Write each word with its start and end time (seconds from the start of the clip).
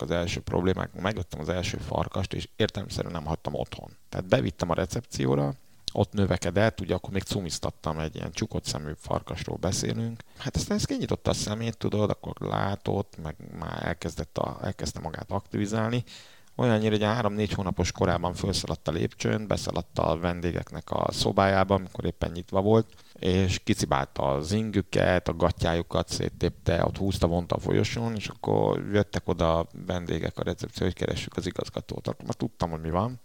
voltak 0.00 0.16
az 0.16 0.22
első 0.22 0.40
problémák, 0.40 0.92
megvettem 0.94 1.40
az 1.40 1.48
első 1.48 1.76
farkast, 1.76 2.32
és 2.32 2.48
értelemszerűen 2.56 3.12
nem 3.12 3.24
hagytam 3.24 3.54
otthon. 3.54 3.96
Tehát 4.08 4.26
bevittem 4.26 4.70
a 4.70 4.74
recepcióra, 4.74 5.52
ott 5.92 6.12
növekedett, 6.12 6.80
ugye 6.80 6.94
akkor 6.94 7.12
még 7.12 7.22
cumiztattam 7.22 7.98
egy 7.98 8.14
ilyen 8.14 8.32
csukott 8.32 8.64
szemű 8.64 8.92
farkasról 8.96 9.56
beszélünk. 9.56 10.20
Hát 10.38 10.56
aztán 10.56 10.76
ez 10.76 10.84
kinyitotta 10.84 11.30
a 11.30 11.34
szemét, 11.34 11.76
tudod, 11.76 12.10
akkor 12.10 12.36
látott, 12.38 13.16
meg 13.22 13.36
már 13.58 13.86
elkezdett 13.86 14.38
a, 14.38 14.58
elkezdte 14.62 15.00
magát 15.00 15.30
aktivizálni. 15.30 16.04
Olyannyira, 16.60 16.90
hogy 16.90 17.02
a 17.02 17.12
három-négy 17.12 17.52
hónapos 17.52 17.92
korában 17.92 18.34
felszaladt 18.34 18.88
a 18.88 18.92
lépcsőn, 18.92 19.46
beszaladt 19.46 19.98
a 19.98 20.18
vendégeknek 20.18 20.90
a 20.90 21.12
szobájába, 21.12 21.74
amikor 21.74 22.04
éppen 22.04 22.30
nyitva 22.30 22.60
volt, 22.60 22.86
és 23.18 23.58
kicibálta 23.58 24.22
az 24.22 24.52
ingüket, 24.52 25.28
a 25.28 25.34
gatyájukat 25.34 26.08
széttépte, 26.08 26.84
ott 26.84 26.96
húzta, 26.96 27.26
vonta 27.26 27.54
a 27.54 27.58
folyosón, 27.58 28.14
és 28.14 28.28
akkor 28.28 28.88
jöttek 28.92 29.28
oda 29.28 29.58
a 29.58 29.66
vendégek 29.86 30.38
a 30.38 30.42
recepció, 30.42 30.86
hogy 30.86 30.94
keressük 30.94 31.36
az 31.36 31.46
igazgatót. 31.46 32.08
Akkor 32.08 32.24
már 32.24 32.34
tudtam, 32.34 32.70
hogy 32.70 32.80
mi 32.80 32.90
van. 32.90 33.20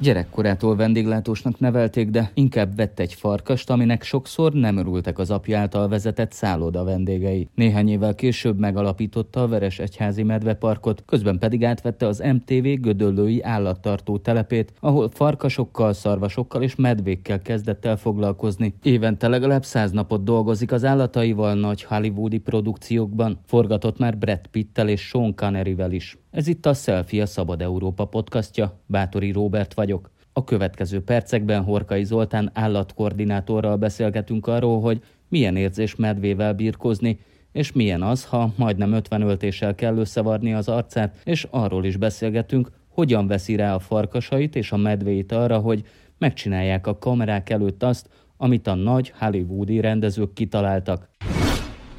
Gyerekkorától 0.00 0.76
vendéglátósnak 0.76 1.58
nevelték, 1.58 2.10
de 2.10 2.30
inkább 2.34 2.76
vett 2.76 2.98
egy 2.98 3.14
farkast, 3.14 3.70
aminek 3.70 4.02
sokszor 4.02 4.52
nem 4.52 4.76
örültek 4.76 5.18
az 5.18 5.30
apja 5.30 5.58
által 5.58 5.88
vezetett 5.88 6.32
szálloda 6.32 6.84
vendégei. 6.84 7.48
Néhány 7.54 7.88
évvel 7.88 8.14
később 8.14 8.58
megalapította 8.58 9.42
a 9.42 9.48
Veres 9.48 9.78
Egyházi 9.78 10.22
Medveparkot, 10.22 11.02
közben 11.06 11.38
pedig 11.38 11.64
átvette 11.64 12.06
az 12.06 12.22
MTV 12.32 12.66
Gödöllői 12.80 13.42
állattartó 13.42 14.18
telepét, 14.18 14.72
ahol 14.80 15.10
farkasokkal, 15.10 15.92
szarvasokkal 15.92 16.62
és 16.62 16.74
medvékkel 16.74 17.42
kezdett 17.42 17.84
el 17.84 17.96
foglalkozni. 17.96 18.74
Évente 18.82 19.28
legalább 19.28 19.64
száz 19.64 19.90
napot 19.90 20.24
dolgozik 20.24 20.72
az 20.72 20.84
állataival 20.84 21.54
nagy 21.54 21.82
hollywoodi 21.82 22.38
produkciókban. 22.38 23.38
Forgatott 23.46 23.98
már 23.98 24.18
Brad 24.18 24.46
Pittel 24.50 24.88
és 24.88 25.00
Sean 25.00 25.34
Conneryvel 25.34 25.92
is. 25.92 26.18
Ez 26.30 26.46
itt 26.46 26.66
a 26.66 26.74
Selfie 26.74 27.22
a 27.22 27.26
Szabad 27.26 27.62
Európa 27.62 28.04
podcastja. 28.04 28.80
Bátori 28.86 29.32
Róbert 29.32 29.74
vagyok. 29.74 30.10
A 30.32 30.44
következő 30.44 31.02
percekben 31.02 31.62
Horkai 31.62 32.04
Zoltán 32.04 32.50
állatkoordinátorral 32.54 33.76
beszélgetünk 33.76 34.46
arról, 34.46 34.80
hogy 34.80 35.02
milyen 35.28 35.56
érzés 35.56 35.96
medvével 35.96 36.54
birkozni, 36.54 37.20
és 37.52 37.72
milyen 37.72 38.02
az, 38.02 38.24
ha 38.24 38.52
majdnem 38.56 38.92
50 38.92 39.22
öltéssel 39.22 39.74
kell 39.74 39.96
összevarni 39.96 40.54
az 40.54 40.68
arcát, 40.68 41.20
és 41.24 41.46
arról 41.50 41.84
is 41.84 41.96
beszélgetünk, 41.96 42.70
hogyan 42.88 43.26
veszi 43.26 43.56
rá 43.56 43.74
a 43.74 43.78
farkasait 43.78 44.56
és 44.56 44.72
a 44.72 44.76
medvéit 44.76 45.32
arra, 45.32 45.58
hogy 45.58 45.82
megcsinálják 46.18 46.86
a 46.86 46.98
kamerák 46.98 47.50
előtt 47.50 47.82
azt, 47.82 48.08
amit 48.36 48.66
a 48.66 48.74
nagy 48.74 49.12
hollywoodi 49.18 49.80
rendezők 49.80 50.32
kitaláltak. 50.32 51.08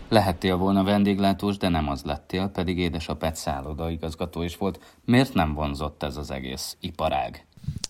Lehettél 0.10 0.58
volna 0.58 0.84
vendéglátós, 0.84 1.58
de 1.58 1.70
nem 1.70 1.90
az 1.90 2.04
lettél, 2.04 2.48
pedig 2.48 2.78
édesapád 2.78 3.36
szálloda 3.36 3.90
igazgató 3.90 4.42
is 4.42 4.58
volt. 4.58 4.98
Miért 5.06 5.34
nem 5.34 5.54
vonzott 5.54 6.04
ez 6.04 6.18
az 6.18 6.32
egész 6.32 6.78
iparág? 6.80 7.46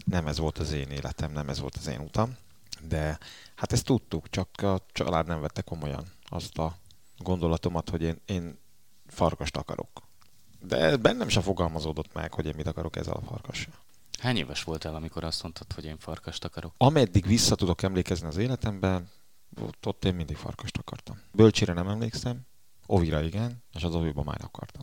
Nem 0.05 0.27
ez 0.27 0.39
volt 0.39 0.57
az 0.57 0.71
én 0.71 0.89
életem, 0.89 1.31
nem 1.31 1.49
ez 1.49 1.59
volt 1.59 1.75
az 1.75 1.87
én 1.87 1.99
utam, 1.99 2.37
de 2.87 3.17
hát 3.55 3.71
ezt 3.71 3.85
tudtuk, 3.85 4.29
csak 4.29 4.49
a 4.61 4.79
család 4.91 5.27
nem 5.27 5.41
vette 5.41 5.61
komolyan 5.61 6.03
azt 6.29 6.57
a 6.57 6.75
gondolatomat, 7.17 7.89
hogy 7.89 8.01
én, 8.01 8.21
én 8.25 8.57
farkast 9.07 9.57
akarok. 9.57 9.89
De 10.61 10.97
bennem 10.97 11.27
sem 11.27 11.41
fogalmazódott 11.41 12.13
meg, 12.13 12.33
hogy 12.33 12.45
én 12.45 12.53
mit 12.55 12.67
akarok 12.67 12.95
ezzel 12.95 13.13
a 13.13 13.21
farkassal. 13.21 13.73
Hány 14.19 14.37
éves 14.37 14.63
voltál, 14.63 14.95
amikor 14.95 15.23
azt 15.23 15.43
mondtad, 15.43 15.73
hogy 15.73 15.85
én 15.85 15.97
farkast 15.97 16.45
akarok? 16.45 16.73
Ameddig 16.77 17.25
vissza 17.25 17.55
tudok 17.55 17.81
emlékezni 17.81 18.27
az 18.27 18.37
életemben, 18.37 19.09
ott, 19.61 19.85
ott 19.85 20.05
én 20.05 20.15
mindig 20.15 20.35
farkast 20.35 20.77
akartam. 20.77 21.18
Bölcsire 21.39 21.73
nem 21.73 21.87
emlékszem, 21.87 22.41
Ovira 22.85 23.23
igen, 23.23 23.63
és 23.73 23.83
az 23.83 23.95
Oviba 23.95 24.23
már 24.23 24.39
akartam. 24.43 24.81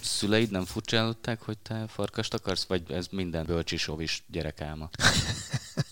Szüleid 0.00 0.50
nem 0.50 0.64
furcsálották, 0.64 1.42
hogy 1.42 1.58
te 1.58 1.86
farkast 1.86 2.34
akarsz, 2.34 2.64
vagy 2.64 2.90
ez 2.90 3.06
minden 3.10 3.46
bölcsis 3.46 3.88
ovis 3.88 4.24
gyerek 4.26 4.60
álma? 4.60 4.90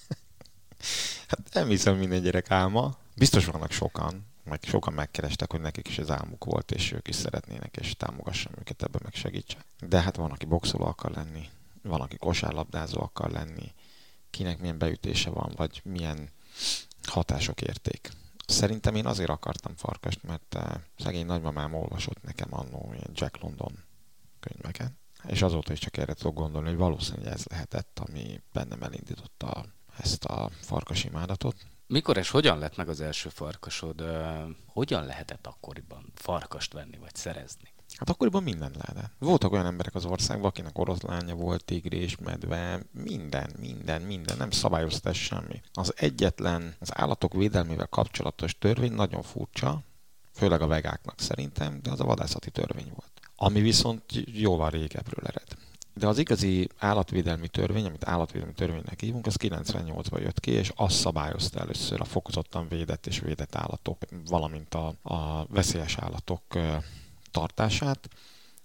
hát 1.28 1.40
nem 1.52 1.68
hiszem 1.68 1.96
minden 1.96 2.22
gyerek 2.22 2.50
álma. 2.50 2.96
Biztos 3.16 3.44
vannak 3.44 3.70
sokan, 3.70 4.26
meg 4.44 4.60
sokan 4.62 4.92
megkerestek, 4.92 5.50
hogy 5.50 5.60
nekik 5.60 5.88
is 5.88 5.98
ez 5.98 6.10
álmuk 6.10 6.44
volt, 6.44 6.70
és 6.70 6.92
ők 6.92 7.08
is 7.08 7.16
szeretnének, 7.16 7.76
és 7.76 7.96
támogassam 7.96 8.52
őket 8.58 8.82
ebben, 8.82 9.00
meg 9.04 9.14
segítsen. 9.14 9.64
De 9.80 10.00
hát 10.00 10.16
van, 10.16 10.30
aki 10.30 10.46
boxoló 10.46 10.84
akar 10.84 11.10
lenni, 11.10 11.48
van, 11.82 12.00
aki 12.00 12.16
kosárlabdázó 12.16 13.00
akar 13.00 13.30
lenni, 13.30 13.72
kinek 14.30 14.60
milyen 14.60 14.78
beütése 14.78 15.30
van, 15.30 15.52
vagy 15.56 15.80
milyen 15.84 16.30
hatások 17.02 17.60
érték. 17.60 18.10
Szerintem 18.48 18.94
én 18.94 19.06
azért 19.06 19.30
akartam 19.30 19.74
farkast, 19.76 20.22
mert 20.22 20.54
uh, 20.54 20.74
szegény 20.98 21.26
nagymamám 21.26 21.74
olvasott 21.74 22.22
nekem 22.22 22.48
annó 22.50 22.94
Jack 23.12 23.40
London 23.42 23.84
könyveket, 24.40 24.92
és 25.26 25.42
azóta 25.42 25.72
is 25.72 25.78
csak 25.78 25.96
erre 25.96 26.14
tudok 26.14 26.34
gondolni, 26.34 26.68
hogy 26.68 26.76
valószínűleg 26.76 27.32
ez 27.32 27.44
lehetett, 27.44 27.98
ami 28.08 28.40
bennem 28.52 28.82
elindította 28.82 29.64
ezt 29.98 30.24
a 30.24 30.50
farkas 30.60 31.04
imádatot. 31.04 31.56
Mikor 31.86 32.16
és 32.16 32.30
hogyan 32.30 32.58
lett 32.58 32.76
meg 32.76 32.88
az 32.88 33.00
első 33.00 33.28
farkasod? 33.28 34.00
Uh, 34.00 34.48
hogyan 34.66 35.04
lehetett 35.04 35.46
akkoriban 35.46 36.12
farkast 36.14 36.72
venni 36.72 36.96
vagy 36.96 37.14
szerezni? 37.14 37.72
Hát 37.98 38.10
akkoriban 38.10 38.42
minden 38.42 38.72
lehetett. 38.78 39.12
Voltak 39.18 39.52
olyan 39.52 39.66
emberek 39.66 39.94
az 39.94 40.04
országban, 40.04 40.48
akinek 40.48 40.78
oroszlánya 40.78 41.34
volt, 41.34 41.64
tigris, 41.64 42.16
medve, 42.16 42.82
minden, 42.92 43.50
minden, 43.60 44.02
minden, 44.02 44.36
nem 44.36 44.50
szabályozta 44.50 45.12
semmi. 45.12 45.60
Az 45.72 45.92
egyetlen, 45.96 46.74
az 46.78 46.90
állatok 46.92 47.32
védelmével 47.32 47.86
kapcsolatos 47.86 48.58
törvény 48.58 48.92
nagyon 48.92 49.22
furcsa, 49.22 49.82
főleg 50.32 50.60
a 50.60 50.66
vegáknak 50.66 51.20
szerintem, 51.20 51.80
de 51.82 51.90
az 51.90 52.00
a 52.00 52.04
vadászati 52.04 52.50
törvény 52.50 52.90
volt. 52.94 53.12
Ami 53.36 53.60
viszont 53.60 54.02
jóval 54.32 54.70
régebről 54.70 55.26
ered. 55.26 55.56
De 55.94 56.06
az 56.06 56.18
igazi 56.18 56.68
állatvédelmi 56.78 57.48
törvény, 57.48 57.86
amit 57.86 58.04
állatvédelmi 58.04 58.54
törvénynek 58.54 59.00
hívunk, 59.00 59.26
az 59.26 59.36
98-ban 59.38 60.20
jött 60.20 60.40
ki, 60.40 60.50
és 60.50 60.72
azt 60.76 60.96
szabályozta 60.96 61.60
először 61.60 62.00
a 62.00 62.04
fokozottan 62.04 62.68
védett 62.68 63.06
és 63.06 63.18
védett 63.20 63.54
állatok, 63.54 63.98
valamint 64.28 64.74
a, 64.74 64.94
a 65.02 65.46
veszélyes 65.46 65.96
állatok 65.98 66.42
tartását, 67.38 68.08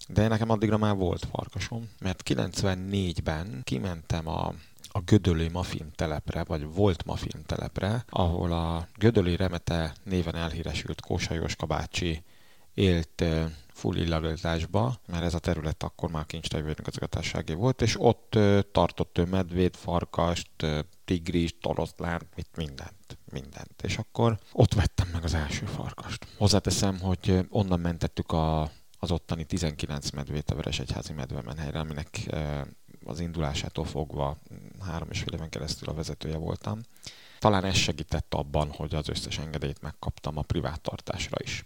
de 0.08 0.28
nekem 0.28 0.50
addigra 0.50 0.78
már 0.78 0.96
volt 0.96 1.28
farkasom, 1.32 1.90
mert 2.00 2.24
94-ben 2.26 3.62
kimentem 3.64 4.28
a 4.28 4.54
a 4.96 5.02
Gödöli 5.02 5.50
Mafim 5.50 5.92
telepre, 5.96 6.44
vagy 6.44 6.74
volt 6.74 7.06
Mafim 7.06 7.44
telepre, 7.46 8.06
ahol 8.10 8.52
a 8.52 8.88
Gödöli 8.98 9.36
Remete 9.36 9.94
néven 10.04 10.36
elhíresült 10.36 11.02
Kósa 11.02 11.34
Jóska 11.34 11.66
bácsi 11.66 12.24
élt 12.74 13.24
full 13.74 13.96
illegalitásba, 13.96 15.00
mert 15.08 15.24
ez 15.24 15.34
a 15.34 15.40
terület 15.40 15.84
akkor 15.84 16.10
már 16.12 16.26
kincstevő 16.26 16.76
igazgatásságé 16.80 17.54
volt, 17.54 17.82
és 17.82 17.96
ott 18.00 18.38
tartott 18.72 19.18
ő 19.18 19.26
medvét, 19.26 19.78
farkast, 19.78 20.50
tigris, 21.06 21.56
toroszlán, 21.62 22.22
mit 22.36 22.50
mindent, 22.56 23.18
mindent. 23.32 23.82
És 23.84 23.98
akkor 23.98 24.40
ott 24.52 24.74
vettem 24.74 25.03
meg 25.24 25.34
az 25.34 25.40
első 25.48 25.66
farkast. 25.66 26.28
Hozzáteszem, 26.38 27.00
hogy 27.00 27.46
onnan 27.50 27.80
mentettük 27.80 28.32
a, 28.32 28.62
az 29.00 29.12
ottani 29.12 29.44
19 29.44 30.10
medvét 30.10 30.52
a 30.52 30.56
Veresegyházi 30.56 31.14
medvemenhelyre, 31.14 31.80
aminek 31.80 32.30
az 33.06 33.20
indulásától 33.20 33.86
fogva 33.86 34.38
három 34.80 35.08
és 35.12 35.20
fél 35.20 35.34
éven 35.34 35.50
keresztül 35.50 35.90
a 35.90 35.94
vezetője 35.94 36.38
voltam. 36.38 36.82
Talán 37.40 37.64
ez 37.64 37.76
segített 37.76 38.34
abban, 38.34 38.72
hogy 38.72 38.96
az 38.96 39.10
összes 39.10 39.38
engedélyt 39.38 39.82
megkaptam 39.82 40.38
a 40.38 40.42
privát 40.42 40.82
tartásra 40.82 41.38
is. 41.44 41.66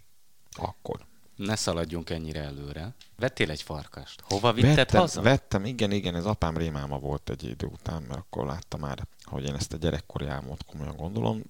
Akkor. 0.51 1.05
Ne 1.35 1.55
szaladjunk 1.55 2.09
ennyire 2.09 2.41
előre. 2.41 2.95
Vettél 3.15 3.49
egy 3.49 3.61
farkast. 3.61 4.23
Hova 4.27 4.53
vitted 4.53 4.75
vettem, 4.75 4.99
haza? 4.99 5.21
Vettem, 5.21 5.65
igen, 5.65 5.91
igen, 5.91 6.15
ez 6.15 6.25
apám 6.25 6.57
rémáma 6.57 6.99
volt 6.99 7.29
egy 7.29 7.43
idő 7.43 7.65
után, 7.67 8.01
mert 8.01 8.19
akkor 8.19 8.45
láttam 8.45 8.79
már, 8.79 9.07
hogy 9.27 9.45
én 9.45 9.55
ezt 9.55 9.73
a 9.73 9.77
gyerekkori 9.77 10.25
álmot 10.25 10.65
komolyan 10.65 10.95
gondolom. 10.95 11.43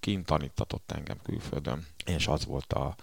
Kint 0.00 0.26
tanítatott 0.26 0.92
engem 0.92 1.18
külföldön, 1.22 1.86
és 2.04 2.26
az 2.26 2.44
volt 2.44 2.72
a 2.72 2.94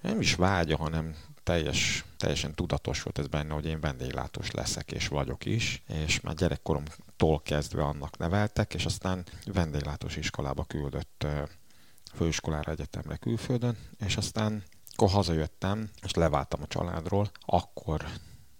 nem 0.00 0.20
is 0.20 0.34
vágya, 0.34 0.76
hanem 0.76 1.16
teljes, 1.42 2.04
teljesen 2.16 2.54
tudatos 2.54 3.02
volt 3.02 3.18
ez 3.18 3.26
benne, 3.26 3.54
hogy 3.54 3.66
én 3.66 3.80
vendéglátós 3.80 4.50
leszek, 4.50 4.92
és 4.92 5.08
vagyok 5.08 5.44
is, 5.44 5.82
és 5.86 6.20
már 6.20 6.34
gyerekkoromtól 6.34 7.40
kezdve 7.42 7.82
annak 7.82 8.18
neveltek, 8.18 8.74
és 8.74 8.84
aztán 8.84 9.24
vendéglátós 9.44 10.16
iskolába 10.16 10.64
küldött 10.64 11.26
főiskolára, 12.14 12.72
egyetemre 12.72 13.16
külföldön, 13.16 13.76
és 13.98 14.16
aztán 14.16 14.62
akkor 14.94 15.10
hazajöttem, 15.10 15.90
és 16.02 16.12
leváltam 16.12 16.62
a 16.62 16.66
családról, 16.66 17.30
akkor 17.40 18.04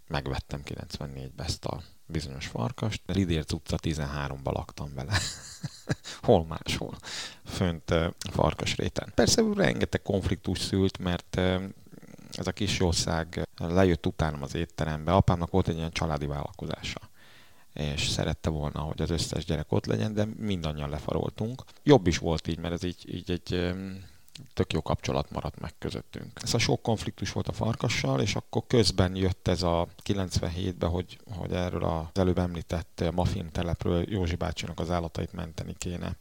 megvettem 0.06 0.62
94-be 0.64 1.44
ezt 1.44 1.64
a 1.64 1.82
bizonyos 2.06 2.46
farkast. 2.46 3.02
Lidérc 3.06 3.52
utca 3.52 3.76
13-ba 3.82 4.52
laktam 4.52 4.94
vele. 4.94 5.18
Hol 6.22 6.44
máshol. 6.44 6.96
Fönt 7.44 7.94
farkas 8.18 8.76
réten. 8.76 9.12
Persze 9.14 9.42
rengeteg 9.54 10.02
konfliktus 10.02 10.58
szült, 10.58 10.98
mert 10.98 11.36
ez 12.32 12.46
a 12.46 12.52
kis 12.52 12.80
ország 12.80 13.48
lejött 13.56 14.06
utánam 14.06 14.42
az 14.42 14.54
étterembe. 14.54 15.12
Apámnak 15.12 15.50
volt 15.50 15.68
egy 15.68 15.76
ilyen 15.76 15.92
családi 15.92 16.26
vállalkozása 16.26 17.10
és 17.72 18.08
szerette 18.08 18.50
volna, 18.50 18.80
hogy 18.80 19.02
az 19.02 19.10
összes 19.10 19.44
gyerek 19.44 19.72
ott 19.72 19.86
legyen, 19.86 20.14
de 20.14 20.26
mindannyian 20.36 20.90
lefaroltunk. 20.90 21.62
Jobb 21.82 22.06
is 22.06 22.18
volt 22.18 22.48
így, 22.48 22.58
mert 22.58 22.74
ez 22.74 22.82
így, 22.82 23.14
így 23.14 23.30
egy 23.30 23.74
tök 24.54 24.72
jó 24.72 24.82
kapcsolat 24.82 25.30
maradt 25.30 25.60
meg 25.60 25.74
közöttünk. 25.78 26.40
Ez 26.42 26.54
a 26.54 26.58
sok 26.58 26.82
konfliktus 26.82 27.32
volt 27.32 27.48
a 27.48 27.52
farkassal, 27.52 28.20
és 28.20 28.34
akkor 28.34 28.62
közben 28.66 29.16
jött 29.16 29.48
ez 29.48 29.62
a 29.62 29.88
97-ben, 30.04 30.90
hogy, 30.90 31.18
hogy 31.34 31.52
erről 31.52 31.84
az 31.84 32.20
előbb 32.20 32.38
említett 32.38 33.04
Mafim 33.12 33.50
telepről 33.50 34.04
Józsi 34.08 34.36
bácsinak 34.36 34.80
az 34.80 34.90
állatait 34.90 35.32
menteni 35.32 35.74
kéne 35.78 36.16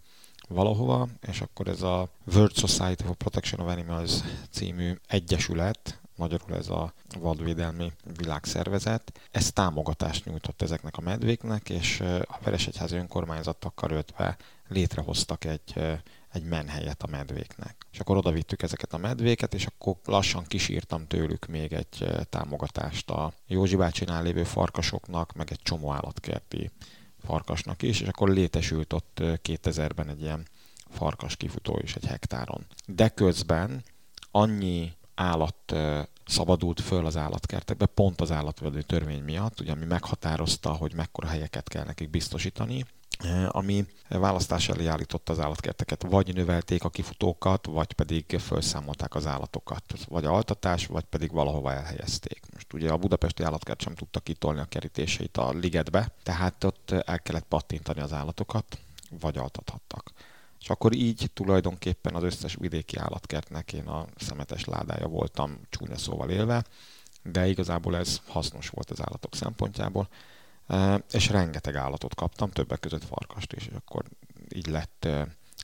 valahova, 0.47 1.07
és 1.27 1.41
akkor 1.41 1.67
ez 1.67 1.81
a 1.81 2.09
World 2.33 2.55
Society 2.55 3.03
for 3.03 3.15
Protection 3.15 3.61
of 3.61 3.71
Animals 3.71 4.11
című 4.49 4.97
egyesület, 5.07 5.99
magyarul 6.15 6.55
ez 6.55 6.69
a 6.69 6.93
vadvédelmi 7.19 7.91
világszervezet, 8.17 9.19
ez 9.31 9.51
támogatást 9.51 10.25
nyújtott 10.25 10.61
ezeknek 10.61 10.97
a 10.97 11.01
medvéknek, 11.01 11.69
és 11.69 11.99
a 12.21 12.37
Veresegyházi 12.43 12.95
önkormányzatokkal 12.95 13.91
ötve 13.91 14.37
létrehoztak 14.67 15.45
egy, 15.45 15.73
egy 16.31 16.43
menhelyet 16.43 17.03
a 17.03 17.07
medvéknek. 17.07 17.85
És 17.91 17.99
akkor 17.99 18.17
oda 18.17 18.31
vittük 18.31 18.61
ezeket 18.61 18.93
a 18.93 18.97
medvéket, 18.97 19.53
és 19.53 19.65
akkor 19.65 19.95
lassan 20.05 20.43
kisírtam 20.43 21.07
tőlük 21.07 21.45
még 21.45 21.73
egy 21.73 22.07
támogatást 22.29 23.09
a 23.09 23.33
Józsi 23.47 23.75
bácsinál 23.75 24.23
lévő 24.23 24.43
farkasoknak, 24.43 25.33
meg 25.33 25.51
egy 25.51 25.61
csomó 25.63 25.91
állatkerti 25.91 26.71
farkasnak 27.25 27.81
is, 27.81 28.01
és 28.01 28.07
akkor 28.07 28.29
létesült 28.29 28.93
ott 28.93 29.17
2000-ben 29.21 30.09
egy 30.09 30.21
ilyen 30.21 30.47
farkas 30.89 31.35
kifutó 31.35 31.79
is 31.83 31.95
egy 31.95 32.05
hektáron. 32.05 32.65
De 32.85 33.09
közben 33.09 33.83
annyi 34.31 34.93
állat 35.15 35.75
szabadult 36.25 36.81
föl 36.81 37.05
az 37.05 37.17
állatkertekbe, 37.17 37.85
pont 37.85 38.21
az 38.21 38.31
állatvédő 38.31 38.81
törvény 38.81 39.23
miatt, 39.23 39.59
ugye, 39.59 39.71
ami 39.71 39.85
meghatározta, 39.85 40.71
hogy 40.71 40.93
mekkora 40.93 41.27
helyeket 41.27 41.67
kell 41.67 41.85
nekik 41.85 42.09
biztosítani, 42.09 42.85
ami 43.47 43.85
választás 44.07 44.69
elé 44.69 44.85
állította 44.85 45.31
az 45.31 45.39
állatkerteket. 45.39 46.05
Vagy 46.09 46.33
növelték 46.33 46.83
a 46.83 46.89
kifutókat, 46.89 47.65
vagy 47.65 47.93
pedig 47.93 48.25
felszámolták 48.39 49.15
az 49.15 49.27
állatokat. 49.27 49.83
Vagy 50.07 50.25
altatás, 50.25 50.85
vagy 50.85 51.03
pedig 51.03 51.31
valahova 51.31 51.73
elhelyezték. 51.73 52.41
Most 52.53 52.73
ugye 52.73 52.89
a 52.89 52.97
budapesti 52.97 53.43
állatkert 53.43 53.81
sem 53.81 53.95
tudta 53.95 54.19
kitolni 54.19 54.59
a 54.59 54.65
kerítéseit 54.65 55.37
a 55.37 55.51
ligetbe, 55.51 56.11
tehát 56.23 56.63
ott 56.63 56.91
el 56.91 57.19
kellett 57.19 57.45
pattintani 57.47 57.99
az 57.99 58.13
állatokat, 58.13 58.79
vagy 59.19 59.37
altathattak. 59.37 60.11
És 60.59 60.69
akkor 60.69 60.93
így 60.93 61.31
tulajdonképpen 61.33 62.15
az 62.15 62.23
összes 62.23 62.55
vidéki 62.55 62.97
állatkertnek 62.97 63.73
én 63.73 63.87
a 63.87 64.05
szemetes 64.17 64.65
ládája 64.65 65.07
voltam 65.07 65.59
csúnya 65.69 65.97
szóval 65.97 66.29
élve, 66.29 66.63
de 67.23 67.47
igazából 67.47 67.97
ez 67.97 68.21
hasznos 68.27 68.69
volt 68.69 68.89
az 68.89 69.01
állatok 69.01 69.35
szempontjából, 69.35 70.07
és 71.11 71.29
rengeteg 71.29 71.75
állatot 71.75 72.15
kaptam, 72.15 72.49
többek 72.49 72.79
között 72.79 73.03
farkast 73.03 73.53
is, 73.53 73.67
és 73.67 73.73
akkor 73.75 74.03
így 74.55 74.67
lett 74.67 75.07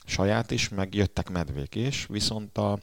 saját 0.04 0.50
is, 0.50 0.68
meg 0.68 0.94
jöttek 0.94 1.30
medvék 1.30 1.74
is, 1.74 2.06
viszont 2.06 2.58
a, 2.58 2.78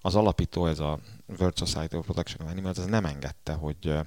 az 0.00 0.14
alapító, 0.14 0.66
ez 0.66 0.78
a 0.78 0.98
World 1.38 1.56
Society 1.56 1.94
of 1.94 2.04
Protection 2.04 2.46
of 2.46 2.52
Animals, 2.52 2.78
ez 2.78 2.84
nem 2.84 3.04
engedte, 3.04 3.52
hogy 3.52 3.98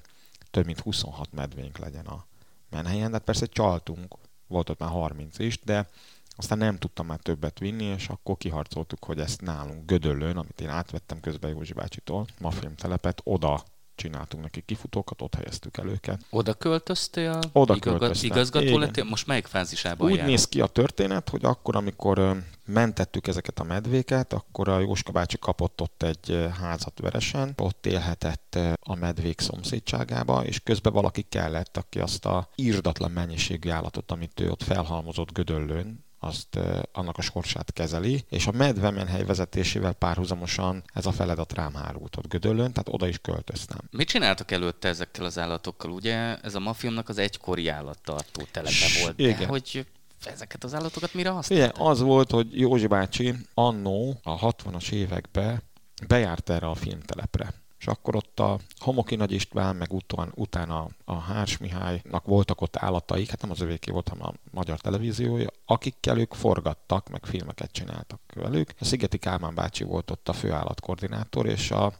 több 0.51 0.65
mint 0.65 0.79
26 0.79 1.33
medvénk 1.33 1.77
legyen 1.77 2.05
a 2.05 2.25
menhelyen, 2.69 3.07
de 3.07 3.13
hát 3.13 3.23
persze 3.23 3.45
csaltunk, 3.45 4.15
volt 4.47 4.69
ott 4.69 4.79
már 4.79 4.89
30 4.89 5.39
is, 5.39 5.59
de 5.63 5.89
aztán 6.35 6.57
nem 6.57 6.77
tudtam 6.77 7.05
már 7.05 7.19
többet 7.19 7.59
vinni, 7.59 7.83
és 7.83 8.07
akkor 8.07 8.37
kiharcoltuk, 8.37 9.03
hogy 9.03 9.19
ezt 9.19 9.41
nálunk 9.41 9.85
Gödöllőn, 9.85 10.37
amit 10.37 10.61
én 10.61 10.69
átvettem 10.69 11.19
közben 11.19 11.51
Józsi 11.51 11.73
bácsitól, 11.73 12.27
ma 12.39 12.51
telepet, 12.75 13.21
oda 13.23 13.63
csináltunk 13.95 14.43
neki 14.43 14.61
kifutókat, 14.65 15.21
ott 15.21 15.35
helyeztük 15.35 15.77
el 15.77 15.87
őket. 15.87 16.25
Oda 16.29 16.53
költöztél? 16.53 17.39
Oda 17.51 17.79
költöztem. 17.79 18.29
Igazgató 18.29 18.77
lettél? 18.77 19.03
Most 19.03 19.27
melyik 19.27 19.45
fázisában 19.45 20.07
Úgy 20.07 20.15
járunk? 20.15 20.29
néz 20.29 20.47
ki 20.47 20.61
a 20.61 20.67
történet, 20.67 21.29
hogy 21.29 21.45
akkor, 21.45 21.75
amikor 21.75 22.43
mentettük 22.65 23.27
ezeket 23.27 23.59
a 23.59 23.63
medvéket, 23.63 24.33
akkor 24.33 24.69
a 24.69 24.79
Jóska 24.79 25.11
bácsi 25.11 25.37
kapott 25.37 25.81
ott 25.81 26.03
egy 26.03 26.47
házat 26.59 26.99
veresen, 26.99 27.53
ott 27.57 27.85
élhetett 27.85 28.59
a 28.79 28.95
medvék 28.95 29.41
szomszédságába, 29.41 30.45
és 30.45 30.59
közben 30.59 30.93
valaki 30.93 31.25
kellett, 31.29 31.77
aki 31.77 31.99
azt 31.99 32.25
a 32.25 32.49
írdatlan 32.55 33.11
mennyiségű 33.11 33.69
állatot, 33.69 34.11
amit 34.11 34.39
ő 34.39 34.49
ott 34.49 34.63
felhalmozott 34.63 35.31
Gödöllőn, 35.31 36.05
azt 36.23 36.59
annak 36.91 37.17
a 37.17 37.21
sorsát 37.21 37.73
kezeli, 37.73 38.25
és 38.29 38.47
a 38.47 38.51
medvemenhely 38.51 39.25
vezetésével 39.25 39.93
párhuzamosan 39.93 40.83
ez 40.93 41.05
a 41.05 41.11
feladat 41.11 41.53
rám 41.53 41.73
hárult 41.73 42.17
ott 42.17 42.27
Gödöllön, 42.27 42.71
tehát 42.73 42.89
oda 42.89 43.07
is 43.07 43.19
költöztem. 43.21 43.77
Mit 43.91 44.07
csináltak 44.07 44.51
előtte 44.51 44.87
ezekkel 44.87 45.25
az 45.25 45.39
állatokkal? 45.39 45.91
Ugye 45.91 46.37
ez 46.37 46.55
a 46.55 46.59
mafiumnak 46.59 47.09
az 47.09 47.17
egykori 47.17 47.67
állattartó 47.67 48.43
telepe 48.51 48.99
volt, 49.01 49.15
de 49.15 49.27
Igen. 49.27 49.47
hogy 49.47 49.85
ezeket 50.25 50.63
az 50.63 50.73
állatokat 50.73 51.13
mire 51.13 51.29
használták? 51.29 51.75
Igen, 51.75 51.87
az 51.87 52.01
volt, 52.01 52.31
hogy 52.31 52.59
Józsi 52.59 52.87
bácsi 52.87 53.33
annó 53.53 54.19
a 54.23 54.51
60-as 54.51 54.91
években 54.91 55.61
bejárt 56.07 56.49
erre 56.49 56.67
a 56.67 56.75
filmtelepre 56.75 57.62
és 57.83 57.89
akkor 57.89 58.15
ott 58.15 58.39
a 58.39 58.59
Homoki 58.77 59.15
Nagy 59.15 59.31
István, 59.31 59.75
meg 59.75 59.93
után, 59.93 60.31
utána 60.35 60.87
a 61.05 61.13
Hárs 61.13 61.57
Mihálynak 61.57 62.25
voltak 62.25 62.61
ott 62.61 62.77
állataik, 62.77 63.29
hát 63.29 63.41
nem 63.41 63.51
az 63.51 63.61
övéké 63.61 63.91
volt, 63.91 64.07
hanem 64.07 64.25
a 64.27 64.33
magyar 64.51 64.79
televíziója, 64.79 65.47
akikkel 65.65 66.19
ők 66.19 66.33
forgattak, 66.33 67.09
meg 67.09 67.25
filmeket 67.25 67.71
csináltak 67.71 68.19
velük. 68.33 68.73
A 68.79 68.85
Szigeti 68.85 69.17
Kálmán 69.17 69.55
bácsi 69.55 69.83
volt 69.83 70.11
ott 70.11 70.29
a 70.29 70.33
főállatkoordinátor, 70.33 71.45
és 71.45 71.71
a 71.71 71.93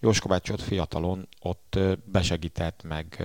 Jóska 0.00 0.28
bácsi 0.28 0.52
ott 0.52 0.62
fiatalon 0.62 1.28
ott 1.40 1.78
besegített, 2.04 2.82
meg 2.82 3.22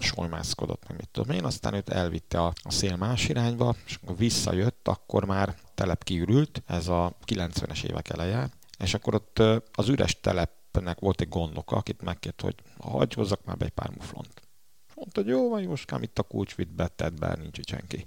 solymászkodott, 0.00 0.88
meg 0.88 0.96
mit 0.96 1.08
tudom 1.12 1.34
én, 1.34 1.44
aztán 1.44 1.74
őt 1.74 1.88
elvitte 1.88 2.42
a, 2.42 2.52
szél 2.68 2.96
más 2.96 3.28
irányba, 3.28 3.74
és 3.86 3.98
akkor 4.02 4.16
visszajött, 4.16 4.88
akkor 4.88 5.24
már 5.24 5.54
telep 5.74 6.04
kiürült, 6.04 6.62
ez 6.66 6.88
a 6.88 7.12
90-es 7.26 7.84
évek 7.84 8.08
eleje, 8.08 8.50
és 8.78 8.94
akkor 8.94 9.14
ott 9.14 9.42
az 9.72 9.88
üres 9.88 10.20
telep 10.20 10.60
nek 10.80 11.00
volt 11.00 11.20
egy 11.20 11.28
gondnoka, 11.28 11.76
akit 11.76 12.02
megkért, 12.02 12.40
hogy 12.40 12.54
hagyj 12.78 13.14
hozzak 13.14 13.44
már 13.44 13.56
be 13.56 13.64
egy 13.64 13.70
pár 13.70 13.90
muflont. 13.90 14.42
Mondta, 14.94 15.20
hogy 15.20 15.30
jó 15.30 15.48
van, 15.48 15.62
Jóskám, 15.62 16.02
itt 16.02 16.18
a 16.18 16.22
kulcs, 16.22 16.54
vitt 16.54 16.74
be, 16.74 16.90
be, 17.18 17.36
nincs 17.40 17.58
itt 17.58 17.66
senki. 17.66 18.06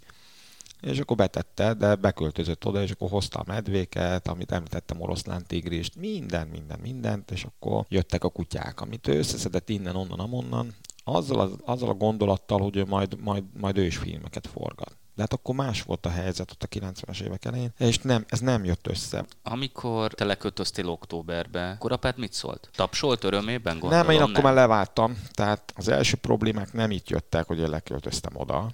És 0.81 0.99
akkor 0.99 1.17
betette, 1.17 1.73
de 1.73 1.95
beköltözött 1.95 2.65
oda, 2.65 2.81
és 2.81 2.91
akkor 2.91 3.09
hozta 3.09 3.39
a 3.39 3.43
medvéket, 3.47 4.27
amit 4.27 4.51
említettem, 4.51 5.01
oroszlán 5.01 5.43
tigrist, 5.47 5.95
minden, 5.95 6.47
minden, 6.47 6.79
mindent, 6.79 7.31
és 7.31 7.43
akkor 7.43 7.85
jöttek 7.89 8.23
a 8.23 8.29
kutyák, 8.29 8.81
amit 8.81 9.07
ő 9.07 9.17
összeszedett 9.17 9.69
innen, 9.69 9.95
onnan, 9.95 10.19
amonnan, 10.19 10.75
azzal, 11.03 11.39
az, 11.39 11.51
azzal 11.63 11.89
a 11.89 11.93
gondolattal, 11.93 12.59
hogy 12.59 12.75
ő 12.75 12.85
majd, 12.85 13.21
majd, 13.21 13.43
majd 13.59 13.77
ő 13.77 13.85
is 13.85 13.97
filmeket 13.97 14.47
forgat. 14.47 14.97
De 15.15 15.21
hát 15.21 15.33
akkor 15.33 15.55
más 15.55 15.81
volt 15.81 16.05
a 16.05 16.09
helyzet 16.09 16.51
ott 16.51 16.63
a 16.63 16.67
90-es 16.67 17.21
évek 17.21 17.45
elején, 17.45 17.73
és 17.77 17.97
nem, 17.97 18.25
ez 18.29 18.39
nem 18.39 18.65
jött 18.65 18.87
össze. 18.87 19.25
Amikor 19.43 20.13
te 20.13 20.25
leköltöztél 20.25 20.89
októberbe, 20.89 21.69
akkor 21.69 21.91
apád 21.91 22.17
mit 22.17 22.33
szólt? 22.33 22.69
Tapsolt 22.75 23.23
örömében 23.23 23.79
gondolom? 23.79 24.05
Nem, 24.05 24.15
én 24.15 24.21
akkor 24.21 24.33
nem. 24.33 24.43
már 24.43 24.53
leváltam. 24.53 25.17
Tehát 25.31 25.73
az 25.75 25.87
első 25.87 26.15
problémák 26.17 26.73
nem 26.73 26.91
itt 26.91 27.09
jöttek, 27.09 27.47
hogy 27.47 27.59
én 27.59 27.69
leköltöztem 27.69 28.33
oda, 28.35 28.69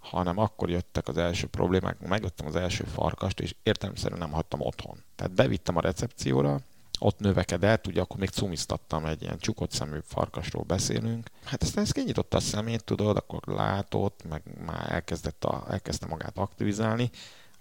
hanem 0.00 0.38
akkor 0.38 0.70
jöttek 0.70 1.08
az 1.08 1.16
első 1.16 1.46
problémák, 1.46 2.00
megvettem 2.00 2.46
az 2.46 2.56
első 2.56 2.84
farkast, 2.84 3.40
és 3.40 3.54
értelemszerűen 3.62 4.20
nem 4.20 4.32
hagytam 4.32 4.60
otthon. 4.60 4.96
Tehát 5.16 5.32
bevittem 5.34 5.76
a 5.76 5.80
recepcióra, 5.80 6.60
ott 7.04 7.18
növekedett, 7.18 7.86
ugye 7.86 8.00
akkor 8.00 8.18
még 8.18 8.28
cumiztattam 8.28 9.06
egy 9.06 9.22
ilyen 9.22 9.38
csukott 9.38 9.70
szemű 9.70 9.98
farkasról 10.04 10.62
beszélünk. 10.62 11.30
Hát 11.44 11.62
aztán 11.62 11.84
ez 11.84 11.90
kinyitotta 11.90 12.36
a 12.36 12.40
szemét, 12.40 12.84
tudod, 12.84 13.16
akkor 13.16 13.40
látott, 13.46 14.24
meg 14.28 14.42
már 14.66 14.92
elkezdett 14.92 15.44
a, 15.44 15.64
elkezdte 15.70 16.06
magát 16.06 16.38
aktivizálni. 16.38 17.10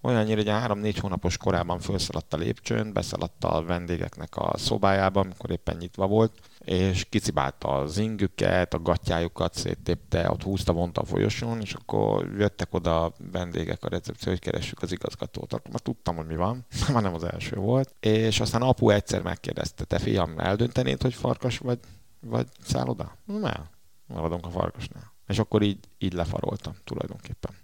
Olyannyira, 0.05 0.35
hogy 0.35 0.49
három-négy 0.49 0.97
hónapos 0.97 1.37
korában 1.37 1.79
felszaladt 1.79 2.33
a 2.33 2.37
lépcsőn, 2.37 2.93
beszaladt 2.93 3.43
a 3.43 3.63
vendégeknek 3.63 4.35
a 4.35 4.57
szobájába, 4.57 5.19
amikor 5.19 5.51
éppen 5.51 5.77
nyitva 5.77 6.07
volt, 6.07 6.39
és 6.59 7.05
kicibálta 7.09 7.67
az 7.67 7.97
ingüket, 7.97 8.73
a 8.73 8.81
gatyájukat 8.81 9.53
széttépte, 9.53 10.31
ott 10.31 10.43
húzta, 10.43 10.73
vonta 10.73 11.01
a 11.01 11.05
folyosón, 11.05 11.61
és 11.61 11.73
akkor 11.73 12.33
jöttek 12.37 12.73
oda 12.73 13.03
a 13.03 13.13
vendégek 13.31 13.83
a 13.83 13.89
recepció, 13.89 14.31
hogy 14.31 14.41
keressük 14.41 14.81
az 14.81 14.91
igazgatót. 14.91 15.53
Akkor 15.53 15.71
már 15.71 15.81
tudtam, 15.81 16.15
hogy 16.15 16.27
mi 16.27 16.35
van, 16.35 16.65
már 16.93 17.01
nem 17.01 17.13
az 17.13 17.23
első 17.23 17.55
volt. 17.55 17.95
És 17.99 18.39
aztán 18.39 18.61
apu 18.61 18.89
egyszer 18.89 19.21
megkérdezte, 19.21 19.83
te 19.83 19.99
fiam, 19.99 20.39
eldöntenéd, 20.39 21.01
hogy 21.01 21.13
farkas 21.13 21.57
vagy, 21.57 21.79
vagy 22.19 22.47
szálloda? 22.63 23.17
Nem, 23.25 23.69
maradunk 24.07 24.45
a 24.45 24.49
farkasnál. 24.49 25.13
És 25.27 25.39
akkor 25.39 25.61
így, 25.61 25.79
így 25.97 26.13
lefaroltam 26.13 26.73
tulajdonképpen. 26.83 27.62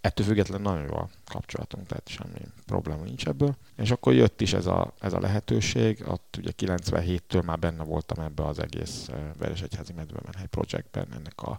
Ettől 0.00 0.26
függetlenül 0.26 0.70
nagyon 0.70 0.86
jó 0.86 0.96
a 0.96 1.08
kapcsolatunk, 1.24 1.86
tehát 1.86 2.08
semmi 2.08 2.38
probléma 2.66 3.02
nincs 3.02 3.26
ebből. 3.26 3.56
És 3.76 3.90
akkor 3.90 4.12
jött 4.14 4.40
is 4.40 4.52
ez 4.52 4.66
a, 4.66 4.92
ez 5.00 5.12
a 5.12 5.20
lehetőség, 5.20 6.04
ott 6.06 6.36
ugye 6.38 6.50
97-től 6.58 7.44
már 7.44 7.58
benne 7.58 7.84
voltam 7.84 8.24
ebbe 8.24 8.44
az 8.44 8.58
egész 8.58 9.10
Veresegyházi 9.38 9.92
Medvemenhely 9.92 10.46
projektben, 10.46 11.08
ennek 11.12 11.42
a 11.42 11.58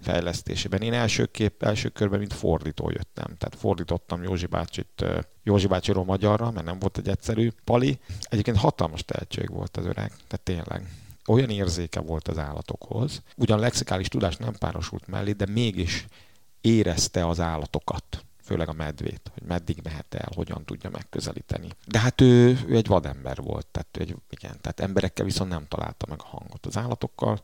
fejlesztésében. 0.00 0.82
Én 0.82 0.92
első, 0.92 1.26
kép, 1.26 1.62
első 1.62 1.88
körben 1.88 2.18
mint 2.18 2.32
fordító 2.32 2.90
jöttem, 2.90 3.36
tehát 3.38 3.54
fordítottam 3.54 4.22
Józsi 4.22 4.46
bácsit, 4.46 5.04
Józsi 5.42 5.66
bácsiról 5.66 6.04
magyarra, 6.04 6.50
mert 6.50 6.66
nem 6.66 6.78
volt 6.78 6.98
egy 6.98 7.08
egyszerű 7.08 7.50
pali. 7.64 7.98
Egyébként 8.22 8.56
hatalmas 8.56 9.04
tehetség 9.04 9.50
volt 9.50 9.76
az 9.76 9.84
öreg, 9.84 10.12
tehát 10.26 10.40
tényleg 10.42 10.88
olyan 11.26 11.50
érzéke 11.50 12.00
volt 12.00 12.28
az 12.28 12.38
állatokhoz. 12.38 13.22
Ugyan 13.36 13.58
lexikális 13.58 14.08
tudás 14.08 14.36
nem 14.36 14.54
párosult 14.58 15.06
mellé, 15.06 15.32
de 15.32 15.46
mégis 15.46 16.06
érezte 16.60 17.26
az 17.26 17.40
állatokat. 17.40 18.24
főleg 18.42 18.68
a 18.68 18.72
medvét, 18.72 19.30
hogy 19.34 19.42
meddig 19.42 19.80
mehet 19.82 20.14
el, 20.14 20.28
hogyan 20.34 20.64
tudja 20.64 20.90
megközelíteni. 20.90 21.68
De 21.86 21.98
hát 21.98 22.20
ő, 22.20 22.58
ő 22.66 22.76
egy 22.76 22.86
vadember 22.86 23.36
volt, 23.36 23.66
tehát, 23.66 23.96
egy, 23.96 24.16
igen, 24.30 24.60
tehát 24.60 24.80
emberekkel 24.80 25.24
viszont 25.24 25.50
nem 25.50 25.66
találta 25.68 26.06
meg 26.08 26.20
a 26.20 26.26
hangot. 26.26 26.66
Az 26.66 26.76
állatokkal, 26.76 27.40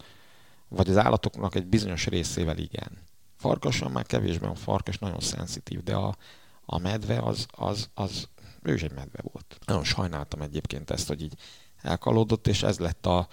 vagy 0.68 0.90
az 0.90 0.96
állatoknak 0.96 1.54
egy 1.54 1.66
bizonyos 1.66 2.06
részével 2.06 2.58
igen. 2.58 2.98
Farkassal 3.36 3.88
már 3.88 4.06
kevésben 4.06 4.50
a 4.50 4.54
farkas 4.54 4.98
nagyon 4.98 5.20
szenzitív, 5.20 5.82
de 5.82 5.94
a, 5.94 6.16
a 6.64 6.78
medve 6.78 7.18
az, 7.18 7.46
az, 7.50 7.90
az, 7.94 8.28
ő 8.62 8.74
is 8.74 8.82
egy 8.82 8.94
medve 8.94 9.18
volt. 9.32 9.58
Nagyon 9.66 9.84
sajnáltam 9.84 10.42
egyébként 10.42 10.90
ezt, 10.90 11.08
hogy 11.08 11.22
így 11.22 11.34
elkalódott, 11.82 12.46
és 12.46 12.62
ez 12.62 12.78
lett 12.78 13.06
a, 13.06 13.28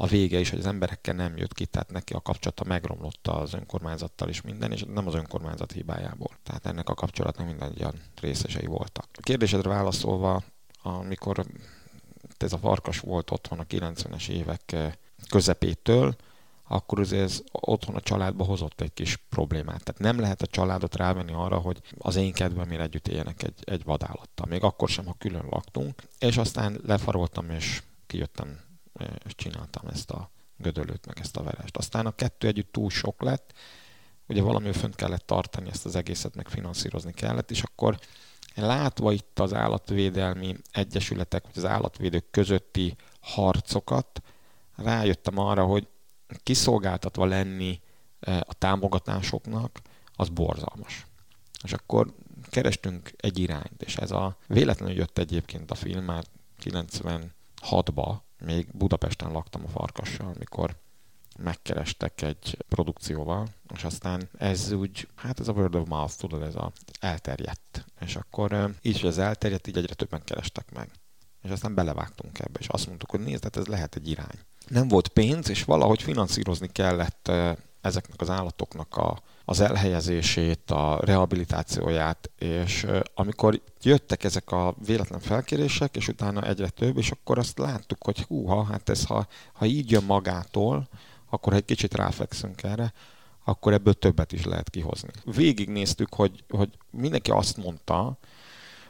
a 0.00 0.06
vége 0.06 0.38
is, 0.38 0.50
hogy 0.50 0.58
az 0.58 0.66
emberekkel 0.66 1.14
nem 1.14 1.36
jött 1.36 1.54
ki, 1.54 1.66
tehát 1.66 1.90
neki 1.90 2.12
a 2.12 2.20
kapcsolata 2.20 2.64
megromlott 2.64 3.28
az 3.28 3.54
önkormányzattal 3.54 4.28
is 4.28 4.40
minden, 4.40 4.72
és 4.72 4.84
nem 4.94 5.06
az 5.06 5.14
önkormányzat 5.14 5.72
hibájából. 5.72 6.30
Tehát 6.42 6.66
ennek 6.66 6.88
a 6.88 6.94
kapcsolatnak 6.94 7.46
mindannyian 7.46 7.94
részesei 8.20 8.66
voltak. 8.66 9.04
A 9.12 9.20
kérdésedre 9.22 9.68
válaszolva, 9.68 10.42
amikor 10.82 11.46
ez 12.38 12.52
a 12.52 12.58
farkas 12.58 13.00
volt 13.00 13.30
otthon 13.30 13.58
a 13.58 13.64
90-es 13.64 14.28
évek 14.28 14.72
eh, 14.72 14.92
közepétől, 15.28 16.16
akkor 16.68 17.00
azért 17.00 17.22
ez 17.22 17.42
otthon 17.52 17.94
a 17.94 18.00
családba 18.00 18.44
hozott 18.44 18.80
egy 18.80 18.92
kis 18.94 19.16
problémát. 19.28 19.82
Tehát 19.84 20.00
nem 20.00 20.20
lehet 20.20 20.42
a 20.42 20.46
családot 20.46 20.96
rávenni 20.96 21.32
arra, 21.32 21.58
hogy 21.58 21.80
az 21.98 22.16
én 22.16 22.32
kedvemért 22.32 22.80
együtt 22.80 23.08
éljenek 23.08 23.42
egy, 23.42 23.62
egy 23.64 23.84
vadállattal. 23.84 24.46
Még 24.48 24.62
akkor 24.62 24.88
sem, 24.88 25.06
ha 25.06 25.16
külön 25.18 25.46
laktunk. 25.50 26.02
És 26.18 26.36
aztán 26.36 26.80
lefaroltam, 26.86 27.50
és 27.50 27.82
kijöttem 28.06 28.66
és 29.24 29.34
csináltam 29.34 29.88
ezt 29.88 30.10
a 30.10 30.30
gödölőt, 30.56 31.06
meg 31.06 31.18
ezt 31.20 31.36
a 31.36 31.42
verest. 31.42 31.76
Aztán 31.76 32.06
a 32.06 32.14
kettő 32.14 32.46
együtt 32.46 32.72
túl 32.72 32.90
sok 32.90 33.22
lett, 33.22 33.52
ugye 34.26 34.42
valami 34.42 34.72
fönt 34.72 34.94
kellett 34.94 35.26
tartani 35.26 35.68
ezt 35.68 35.84
az 35.84 35.96
egészet, 35.96 36.34
meg 36.34 36.48
finanszírozni 36.48 37.12
kellett, 37.12 37.50
és 37.50 37.62
akkor 37.62 37.98
látva 38.54 39.12
itt 39.12 39.38
az 39.38 39.54
állatvédelmi 39.54 40.56
egyesületek, 40.72 41.42
vagy 41.42 41.52
az 41.56 41.64
állatvédők 41.64 42.30
közötti 42.30 42.96
harcokat, 43.20 44.22
rájöttem 44.76 45.38
arra, 45.38 45.64
hogy 45.64 45.88
kiszolgáltatva 46.42 47.24
lenni 47.24 47.80
a 48.20 48.54
támogatásoknak, 48.54 49.80
az 50.14 50.28
borzalmas. 50.28 51.06
És 51.62 51.72
akkor 51.72 52.14
kerestünk 52.50 53.12
egy 53.16 53.38
irányt, 53.38 53.82
és 53.82 53.96
ez 53.96 54.10
a 54.10 54.36
véletlenül 54.46 54.94
jött 54.94 55.18
egyébként 55.18 55.70
a 55.70 55.74
film 55.74 56.04
már 56.04 56.24
96-ba, 56.62 58.16
még 58.44 58.68
Budapesten 58.72 59.30
laktam 59.30 59.62
a 59.64 59.68
Farkassal, 59.68 60.32
amikor 60.34 60.76
megkerestek 61.38 62.22
egy 62.22 62.64
produkcióval, 62.68 63.48
és 63.74 63.84
aztán 63.84 64.28
ez 64.38 64.72
úgy, 64.72 65.08
hát 65.14 65.40
ez 65.40 65.48
a 65.48 65.52
word 65.52 65.74
of 65.74 65.88
mouth, 65.88 66.14
tudod, 66.16 66.42
ez 66.42 66.54
a 66.54 66.72
elterjedt. 67.00 67.84
És 68.00 68.16
akkor 68.16 68.74
így, 68.82 69.00
hogy 69.00 69.10
ez 69.10 69.18
elterjedt, 69.18 69.66
így 69.66 69.76
egyre 69.76 69.94
többen 69.94 70.22
kerestek 70.24 70.72
meg. 70.72 70.90
És 71.42 71.50
aztán 71.50 71.74
belevágtunk 71.74 72.38
ebbe, 72.38 72.58
és 72.58 72.68
azt 72.68 72.86
mondtuk, 72.86 73.10
hogy 73.10 73.20
nézd, 73.20 73.42
hát 73.42 73.56
ez 73.56 73.66
lehet 73.66 73.94
egy 73.94 74.08
irány. 74.08 74.38
Nem 74.68 74.88
volt 74.88 75.08
pénz, 75.08 75.48
és 75.48 75.64
valahogy 75.64 76.02
finanszírozni 76.02 76.68
kellett 76.72 77.30
ezeknek 77.80 78.20
az 78.20 78.30
állatoknak 78.30 78.96
a, 78.96 79.22
az 79.48 79.60
elhelyezését, 79.60 80.70
a 80.70 81.00
rehabilitációját, 81.02 82.30
és 82.38 82.86
amikor 83.14 83.60
jöttek 83.82 84.24
ezek 84.24 84.50
a 84.50 84.74
véletlen 84.86 85.20
felkérések, 85.20 85.96
és 85.96 86.08
utána 86.08 86.42
egyre 86.42 86.68
több, 86.68 86.96
és 86.96 87.10
akkor 87.10 87.38
azt 87.38 87.58
láttuk, 87.58 88.04
hogy 88.04 88.20
húha, 88.20 88.64
hát 88.64 88.88
ez 88.88 89.06
ha, 89.06 89.26
ha 89.52 89.64
így 89.64 89.90
jön 89.90 90.04
magától, 90.04 90.88
akkor 91.30 91.52
egy 91.52 91.64
kicsit 91.64 91.94
ráfekszünk 91.94 92.62
erre, 92.62 92.92
akkor 93.44 93.72
ebből 93.72 93.94
többet 93.94 94.32
is 94.32 94.44
lehet 94.44 94.70
kihozni. 94.70 95.08
Végignéztük, 95.24 96.14
hogy, 96.14 96.44
hogy 96.48 96.70
mindenki 96.90 97.30
azt 97.30 97.56
mondta, 97.56 98.18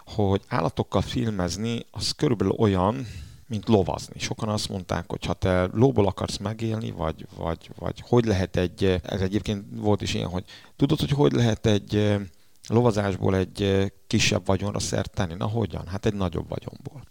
hogy 0.04 0.42
állatokkal 0.48 1.02
filmezni 1.02 1.86
az 1.90 2.10
körülbelül 2.10 2.52
olyan, 2.52 3.06
mint 3.48 3.68
lovazni. 3.68 4.18
Sokan 4.18 4.48
azt 4.48 4.68
mondták, 4.68 5.10
hogy 5.10 5.24
ha 5.24 5.32
te 5.32 5.68
lóból 5.72 6.06
akarsz 6.06 6.36
megélni, 6.36 6.90
vagy, 6.90 7.26
vagy, 7.36 7.70
vagy 7.78 8.02
hogy 8.06 8.24
lehet 8.24 8.56
egy, 8.56 9.00
ez 9.02 9.20
egyébként 9.20 9.64
volt 9.70 10.02
is 10.02 10.14
ilyen, 10.14 10.28
hogy 10.28 10.44
tudod, 10.76 10.98
hogy 10.98 11.10
hogy 11.10 11.32
lehet 11.32 11.66
egy 11.66 12.18
lovazásból 12.68 13.36
egy 13.36 13.92
kisebb 14.06 14.46
vagyonra 14.46 14.78
szert 14.78 15.10
tenni? 15.10 15.34
Na 15.34 15.46
hogyan? 15.46 15.86
Hát 15.86 16.06
egy 16.06 16.14
nagyobb 16.14 16.48
vagyonból. 16.48 17.02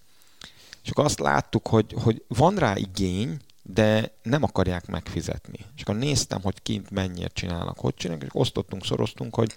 És 0.84 0.90
akkor 0.90 1.06
azt 1.06 1.20
láttuk, 1.20 1.68
hogy, 1.68 1.94
hogy 2.04 2.24
van 2.28 2.56
rá 2.56 2.76
igény, 2.76 3.38
de 3.64 4.12
nem 4.24 4.44
akarják 4.44 4.88
megfizetni. 4.88 5.60
És 5.76 5.82
akkor 5.82 5.96
néztem, 5.96 6.42
hogy 6.42 6.62
kint 6.62 6.90
mennyire 6.90 7.28
csinálnak, 7.28 7.80
hogy 7.80 7.94
csinálnak, 7.94 8.26
és 8.26 8.30
osztottunk, 8.34 8.86
szoroztunk, 8.86 9.36
hogy 9.36 9.56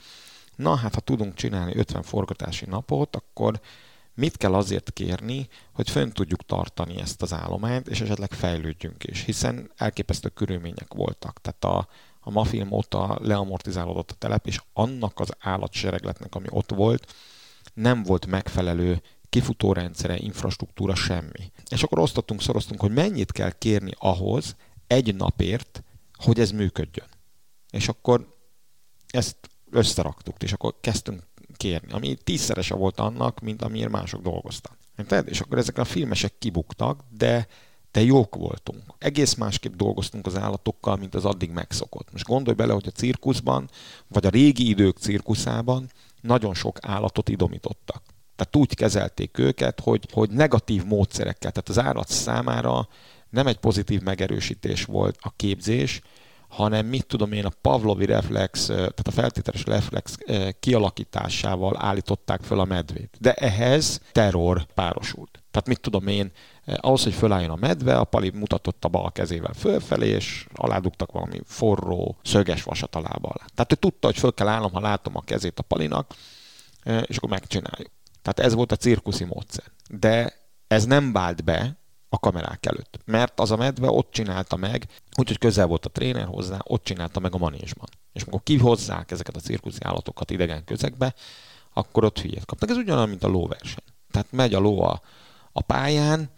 na 0.56 0.74
hát, 0.74 0.94
ha 0.94 1.00
tudunk 1.00 1.34
csinálni 1.34 1.76
50 1.76 2.02
forgatási 2.02 2.66
napot, 2.66 3.16
akkor 3.16 3.60
mit 4.14 4.36
kell 4.36 4.54
azért 4.54 4.92
kérni, 4.92 5.48
hogy 5.72 5.90
fönn 5.90 6.10
tudjuk 6.10 6.44
tartani 6.44 7.00
ezt 7.00 7.22
az 7.22 7.32
állományt, 7.32 7.88
és 7.88 8.00
esetleg 8.00 8.32
fejlődjünk 8.32 9.04
is, 9.04 9.24
hiszen 9.24 9.72
elképesztő 9.76 10.28
körülmények 10.28 10.94
voltak. 10.94 11.40
Tehát 11.40 11.64
a, 11.64 11.88
a 12.20 12.30
mafilm 12.30 12.72
óta 12.72 13.18
leamortizálódott 13.22 14.10
a 14.10 14.14
telep, 14.14 14.46
és 14.46 14.60
annak 14.72 15.20
az 15.20 15.30
állatseregletnek, 15.38 16.34
ami 16.34 16.46
ott 16.50 16.70
volt, 16.70 17.14
nem 17.74 18.02
volt 18.02 18.26
megfelelő 18.26 19.02
kifutórendszere, 19.28 20.16
infrastruktúra, 20.16 20.94
semmi. 20.94 21.52
És 21.68 21.82
akkor 21.82 21.98
osztottunk, 21.98 22.42
szoroztunk, 22.42 22.80
hogy 22.80 22.92
mennyit 22.92 23.32
kell 23.32 23.50
kérni 23.50 23.92
ahhoz 23.98 24.56
egy 24.86 25.14
napért, 25.14 25.82
hogy 26.12 26.40
ez 26.40 26.50
működjön. 26.50 27.06
És 27.70 27.88
akkor 27.88 28.36
ezt 29.06 29.36
összeraktuk, 29.70 30.42
és 30.42 30.52
akkor 30.52 30.74
kezdtünk 30.80 31.22
kérni, 31.60 31.92
ami 31.92 32.16
tízszerese 32.24 32.74
volt 32.74 33.00
annak, 33.00 33.40
mint 33.40 33.62
amiért 33.62 33.90
mások 33.90 34.22
dolgoztak. 34.22 34.76
Érted? 34.96 35.28
És 35.28 35.40
akkor 35.40 35.58
ezek 35.58 35.78
a 35.78 35.84
filmesek 35.84 36.32
kibuktak, 36.38 37.04
de 37.10 37.46
de 37.92 38.02
jók 38.02 38.34
voltunk. 38.34 38.82
Egész 38.98 39.34
másképp 39.34 39.74
dolgoztunk 39.74 40.26
az 40.26 40.36
állatokkal, 40.36 40.96
mint 40.96 41.14
az 41.14 41.24
addig 41.24 41.50
megszokott. 41.50 42.12
Most 42.12 42.26
gondolj 42.26 42.56
bele, 42.56 42.72
hogy 42.72 42.86
a 42.86 42.90
cirkuszban, 42.90 43.70
vagy 44.08 44.26
a 44.26 44.30
régi 44.30 44.68
idők 44.68 44.96
cirkuszában 44.96 45.90
nagyon 46.20 46.54
sok 46.54 46.78
állatot 46.80 47.28
idomítottak. 47.28 48.02
Tehát 48.36 48.56
úgy 48.56 48.74
kezelték 48.74 49.38
őket, 49.38 49.80
hogy, 49.80 50.08
hogy 50.12 50.30
negatív 50.30 50.84
módszerekkel, 50.84 51.50
tehát 51.50 51.68
az 51.68 51.78
állat 51.78 52.08
számára 52.08 52.88
nem 53.30 53.46
egy 53.46 53.58
pozitív 53.58 54.00
megerősítés 54.00 54.84
volt 54.84 55.16
a 55.20 55.32
képzés, 55.36 56.00
hanem 56.50 56.86
mit 56.86 57.06
tudom 57.06 57.32
én, 57.32 57.44
a 57.44 57.52
Pavlovi 57.60 58.04
reflex, 58.04 58.66
tehát 58.66 59.06
a 59.06 59.10
feltételes 59.10 59.64
reflex 59.64 60.18
kialakításával 60.60 61.76
állították 61.78 62.42
föl 62.42 62.60
a 62.60 62.64
medvét. 62.64 63.16
De 63.20 63.32
ehhez 63.32 64.00
terror 64.12 64.66
párosult. 64.74 65.42
Tehát 65.50 65.68
mit 65.68 65.80
tudom 65.80 66.06
én, 66.06 66.32
ahhoz, 66.76 67.02
hogy 67.02 67.14
fölálljon 67.14 67.50
a 67.50 67.56
medve, 67.56 67.96
a 67.96 68.04
pali 68.04 68.30
mutatott 68.30 68.84
a 68.84 68.88
bal 68.88 69.12
kezével 69.12 69.52
fölfelé, 69.52 70.08
és 70.08 70.46
aládugtak 70.54 71.12
valami 71.12 71.40
forró, 71.44 72.16
szöges 72.22 72.62
vasat 72.62 72.94
a 72.94 73.00
lába 73.00 73.28
alá. 73.28 73.44
Tehát 73.54 73.72
ő 73.72 73.74
tudta, 73.74 74.06
hogy 74.06 74.18
föl 74.18 74.34
kell 74.34 74.48
állnom, 74.48 74.72
ha 74.72 74.80
látom 74.80 75.16
a 75.16 75.20
kezét 75.20 75.58
a 75.58 75.62
palinak, 75.62 76.14
és 77.02 77.16
akkor 77.16 77.28
megcsináljuk. 77.28 77.90
Tehát 78.22 78.40
ez 78.40 78.54
volt 78.54 78.72
a 78.72 78.76
cirkuszi 78.76 79.24
módszer. 79.24 79.64
De 79.90 80.32
ez 80.66 80.84
nem 80.84 81.12
vált 81.12 81.44
be 81.44 81.79
a 82.12 82.18
kamerák 82.18 82.66
előtt. 82.66 82.98
Mert 83.04 83.40
az 83.40 83.50
a 83.50 83.56
medve 83.56 83.90
ott 83.90 84.10
csinálta 84.10 84.56
meg, 84.56 84.86
úgyhogy 85.16 85.38
közel 85.38 85.66
volt 85.66 85.86
a 85.86 85.88
tréner 85.88 86.26
hozzá, 86.26 86.58
ott 86.64 86.84
csinálta 86.84 87.20
meg 87.20 87.34
a 87.34 87.38
manésban. 87.38 87.88
És 88.12 88.22
amikor 88.22 88.42
kihozzák 88.42 89.10
ezeket 89.10 89.36
a 89.36 89.40
cirkuszi 89.40 89.78
állatokat 89.82 90.30
idegen 90.30 90.64
közegbe, 90.64 91.14
akkor 91.72 92.04
ott 92.04 92.20
hülyét 92.20 92.44
kapnak. 92.44 92.70
Ez 92.70 92.76
ugyanolyan, 92.76 93.08
mint 93.08 93.24
a 93.24 93.28
lóverseny. 93.28 93.84
Tehát 94.10 94.32
megy 94.32 94.54
a 94.54 94.58
ló 94.58 94.82
a, 94.82 95.00
a 95.52 95.62
pályán, 95.62 96.30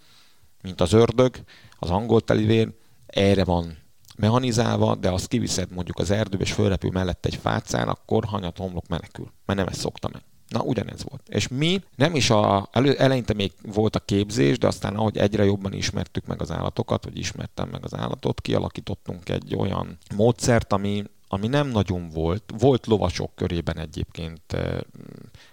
mint 0.62 0.81
az 0.81 0.93
ördög, 0.93 1.37
az 1.79 1.91
angol 1.91 2.21
telivér, 2.21 2.73
erre 3.07 3.45
van 3.45 3.79
mechanizálva, 4.17 4.95
de 4.95 5.11
azt 5.11 5.29
kiviszed 5.29 5.73
mondjuk 5.73 5.99
az 5.99 6.11
erdőbe, 6.11 6.45
és 6.45 6.52
fölrepül 6.52 6.91
mellett 6.91 7.26
egy 7.26 7.35
fácán, 7.35 7.88
akkor 7.88 8.25
hanyat 8.25 8.59
homlok 8.59 8.88
menekül. 8.88 9.33
Mert 9.47 9.59
nem 9.59 9.69
ezt 9.69 9.81
szokta 9.81 10.09
meg. 10.12 10.23
Na, 10.52 10.61
ugyanez 10.61 11.04
volt. 11.09 11.28
És 11.28 11.49
mi 11.49 11.82
nem 11.97 12.14
is 12.14 12.30
a, 12.30 12.68
elő, 12.73 12.94
eleinte 12.94 13.35
még 13.35 13.52
volt 13.62 13.97
a 13.97 14.00
képzés, 14.00 14.59
de 14.59 14.66
aztán 14.66 14.97
ahogy 14.97 15.16
egyre 15.16 15.44
jobban 15.44 15.73
ismertük 15.73 16.26
meg 16.26 16.40
az 16.40 16.50
állatokat, 16.50 17.04
vagy 17.04 17.18
ismertem 17.18 17.68
meg 17.68 17.85
az 17.85 17.94
állatot, 17.94 18.40
kialakítottunk 18.40 19.28
egy 19.28 19.54
olyan 19.56 19.99
módszert, 20.16 20.73
ami, 20.73 21.04
ami 21.28 21.47
nem 21.47 21.68
nagyon 21.68 22.09
volt. 22.09 22.42
Volt 22.59 22.87
lovasok 22.87 23.35
körében 23.35 23.78
egyébként 23.78 24.52
eh, 24.52 24.78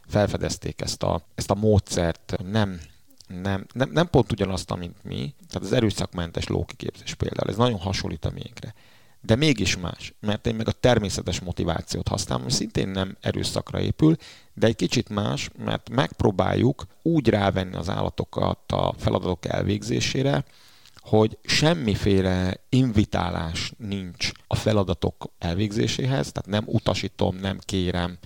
felfedezték 0.08 0.82
ezt 0.82 1.04
a, 1.04 1.22
ezt 1.36 1.52
a 1.52 1.56
módszert, 1.56 2.36
nem 2.52 2.80
nem, 3.42 3.66
nem, 3.74 3.90
nem 3.92 4.10
pont 4.10 4.32
ugyanazt, 4.32 4.76
mint 4.78 5.04
mi, 5.04 5.34
tehát 5.48 5.68
az 5.68 5.74
erőszakmentes 5.74 6.48
lókiképzés 6.48 7.14
például, 7.14 7.50
ez 7.50 7.58
nagyon 7.58 7.80
hasonlít 7.80 8.26
a 8.26 8.32
miénkre 8.32 8.74
de 9.22 9.36
mégis 9.36 9.78
más, 9.78 10.14
mert 10.20 10.48
én 10.48 10.56
meg 10.56 10.68
a 10.68 10.72
természetes 10.72 11.40
motivációt 11.40 12.08
használom, 12.08 12.44
ami 12.44 12.52
szintén 12.52 12.90
nem 12.90 13.18
erőszakra 13.22 13.80
épül, 13.80 14.16
de 14.54 14.68
egy 14.68 14.76
kicsit 14.76 15.10
más, 15.10 15.50
mert 15.58 15.90
megpróbáljuk 15.90 16.86
úgy 17.02 17.30
rávenni 17.30 17.76
az 17.76 17.90
állatokat 17.90 18.72
a 18.72 18.94
feladatok 18.98 19.46
elvégzésére, 19.46 20.44
hogy 20.96 21.38
semmiféle 21.44 22.64
invitálás 22.70 23.74
nincs 23.78 24.32
a 24.48 24.56
feladatok 24.56 25.32
elvégzéséhez, 25.40 26.32
tehát 26.32 26.50
nem 26.50 26.76
utasítom, 26.76 27.36
nem 27.36 27.58
kérem, 27.60 28.18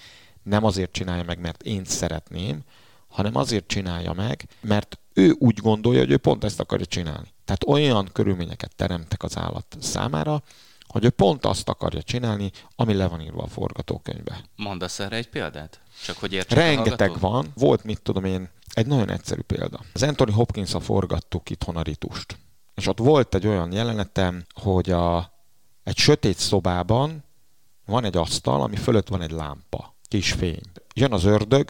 nem 0.43 0.63
azért 0.63 0.91
csinálja 0.91 1.23
meg, 1.23 1.39
mert 1.39 1.63
én 1.63 1.83
szeretném, 1.85 2.61
hanem 3.07 3.35
azért 3.35 3.67
csinálja 3.67 4.13
meg, 4.13 4.47
mert 4.61 4.99
ő 5.13 5.35
úgy 5.39 5.57
gondolja, 5.57 5.99
hogy 5.99 6.11
ő 6.11 6.17
pont 6.17 6.43
ezt 6.43 6.59
akarja 6.59 6.85
csinálni. 6.85 7.27
Tehát 7.45 7.63
olyan 7.67 8.09
körülményeket 8.13 8.75
teremtek 8.75 9.23
az 9.23 9.37
állat 9.37 9.77
számára, 9.79 10.43
hogy 10.93 11.05
ő 11.05 11.09
pont 11.09 11.45
azt 11.45 11.69
akarja 11.69 12.03
csinálni, 12.03 12.51
ami 12.75 12.93
le 12.93 13.07
van 13.07 13.21
írva 13.21 13.43
a 13.43 13.47
forgatókönyvbe. 13.47 14.43
Mondasz 14.55 14.99
erre 14.99 15.15
egy 15.15 15.29
példát? 15.29 15.81
Csak 16.03 16.17
hogy 16.17 16.33
értsük 16.33 16.57
Rengeteg 16.57 17.19
van. 17.19 17.47
Volt, 17.55 17.83
mit 17.83 18.01
tudom 18.01 18.23
én, 18.23 18.49
egy 18.73 18.87
nagyon 18.87 19.09
egyszerű 19.09 19.41
példa. 19.41 19.79
Az 19.93 20.03
Anthony 20.03 20.31
hopkins 20.31 20.73
a 20.73 20.79
forgattuk 20.79 21.49
itthon 21.49 21.75
a 21.75 21.81
ritust. 21.81 22.37
És 22.75 22.87
ott 22.87 22.97
volt 22.97 23.35
egy 23.35 23.47
olyan 23.47 23.71
jelenetem, 23.71 24.45
hogy 24.61 24.91
a, 24.91 25.33
egy 25.83 25.97
sötét 25.97 26.37
szobában 26.37 27.23
van 27.85 28.03
egy 28.03 28.17
asztal, 28.17 28.61
ami 28.61 28.75
fölött 28.75 29.07
van 29.07 29.21
egy 29.21 29.31
lámpa, 29.31 29.95
kis 30.07 30.31
fény. 30.31 30.61
Jön 30.95 31.13
az 31.13 31.23
ördög, 31.23 31.69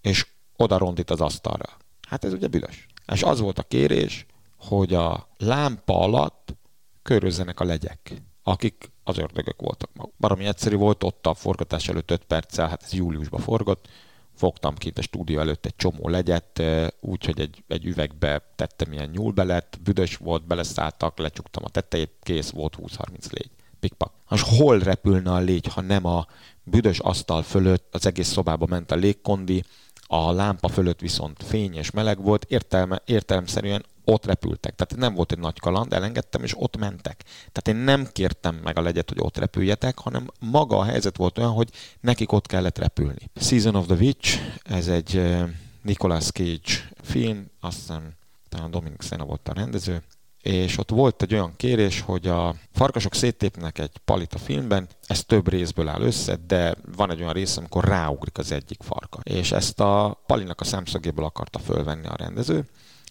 és 0.00 0.26
oda 0.56 0.78
rondít 0.78 1.10
az 1.10 1.20
asztalra. 1.20 1.68
Hát 2.08 2.24
ez 2.24 2.32
ugye 2.32 2.46
büdös. 2.46 2.86
És 3.12 3.22
az 3.22 3.40
volt 3.40 3.58
a 3.58 3.62
kérés, 3.62 4.26
hogy 4.56 4.94
a 4.94 5.28
lámpa 5.38 6.00
alatt 6.00 6.54
körözzenek 7.02 7.60
a 7.60 7.64
legyek, 7.64 8.22
akik 8.50 8.90
az 9.04 9.18
ördögök 9.18 9.60
voltak 9.60 9.90
maguk. 9.94 10.12
Baromi 10.18 10.44
egyszerű 10.44 10.76
volt, 10.76 11.04
ott 11.04 11.26
a 11.26 11.34
forgatás 11.34 11.88
előtt 11.88 12.10
5 12.10 12.24
perccel, 12.24 12.68
hát 12.68 12.82
ez 12.82 12.92
júliusban 12.92 13.40
forgott, 13.40 13.88
fogtam 14.34 14.74
kint 14.74 14.98
a 14.98 15.02
stúdió 15.02 15.40
előtt 15.40 15.66
egy 15.66 15.76
csomó 15.76 16.08
legyet, 16.08 16.62
úgyhogy 17.00 17.40
egy, 17.40 17.64
egy 17.68 17.84
üvegbe 17.84 18.42
tettem 18.56 18.92
ilyen 18.92 19.08
nyúlbelet, 19.08 19.78
büdös 19.82 20.16
volt, 20.16 20.46
beleszálltak, 20.46 21.18
lecsuktam 21.18 21.64
a 21.64 21.68
tetejét, 21.68 22.12
kész 22.22 22.50
volt 22.50 22.76
20-30 22.82 23.32
légy. 23.32 23.50
Pikpak. 23.80 24.12
Most 24.28 24.46
hol 24.46 24.78
repülne 24.78 25.32
a 25.32 25.38
légy, 25.38 25.66
ha 25.66 25.80
nem 25.80 26.06
a 26.06 26.26
büdös 26.62 26.98
asztal 26.98 27.42
fölött 27.42 27.94
az 27.94 28.06
egész 28.06 28.28
szobába 28.28 28.66
ment 28.66 28.90
a 28.90 28.94
légkondi, 28.94 29.64
a 30.06 30.32
lámpa 30.32 30.68
fölött 30.68 31.00
viszont 31.00 31.42
fény 31.42 31.74
és 31.74 31.90
meleg 31.90 32.22
volt, 32.22 32.44
értelme, 32.44 33.02
értelemszerűen 33.04 33.84
ott 34.10 34.26
repültek. 34.26 34.74
Tehát 34.74 35.02
nem 35.02 35.14
volt 35.14 35.32
egy 35.32 35.38
nagy 35.38 35.58
kaland, 35.58 35.92
elengedtem, 35.92 36.42
és 36.42 36.54
ott 36.56 36.76
mentek. 36.76 37.24
Tehát 37.52 37.68
én 37.68 37.84
nem 37.84 38.08
kértem 38.12 38.54
meg 38.54 38.78
a 38.78 38.82
legyet, 38.82 39.08
hogy 39.08 39.20
ott 39.20 39.36
repüljetek, 39.36 39.98
hanem 39.98 40.30
maga 40.40 40.78
a 40.78 40.84
helyzet 40.84 41.16
volt 41.16 41.38
olyan, 41.38 41.52
hogy 41.52 41.70
nekik 42.00 42.32
ott 42.32 42.46
kellett 42.46 42.78
repülni. 42.78 43.30
Season 43.34 43.74
of 43.74 43.86
the 43.86 43.94
Witch, 43.94 44.38
ez 44.62 44.88
egy 44.88 45.36
Nicolas 45.82 46.30
Cage 46.30 46.90
film, 47.02 47.50
azt 47.60 47.76
hiszem 47.76 48.12
talán 48.48 48.70
Dominic 48.70 49.04
Sena 49.04 49.24
volt 49.24 49.48
a 49.48 49.52
rendező, 49.52 50.02
és 50.42 50.78
ott 50.78 50.90
volt 50.90 51.22
egy 51.22 51.32
olyan 51.32 51.52
kérés, 51.56 52.00
hogy 52.00 52.26
a 52.26 52.54
farkasok 52.72 53.14
széttépnek 53.14 53.78
egy 53.78 53.98
palit 54.04 54.34
a 54.34 54.38
filmben, 54.38 54.88
ez 55.06 55.24
több 55.24 55.48
részből 55.48 55.88
áll 55.88 56.00
össze, 56.00 56.38
de 56.46 56.74
van 56.96 57.10
egy 57.10 57.20
olyan 57.20 57.32
rész, 57.32 57.56
amikor 57.56 57.84
ráugrik 57.84 58.38
az 58.38 58.52
egyik 58.52 58.82
farka. 58.82 59.20
És 59.22 59.52
ezt 59.52 59.80
a 59.80 60.22
palinak 60.26 60.60
a 60.60 60.64
szemszögéből 60.64 61.24
akarta 61.24 61.58
fölvenni 61.58 62.06
a 62.06 62.16
rendező. 62.16 62.64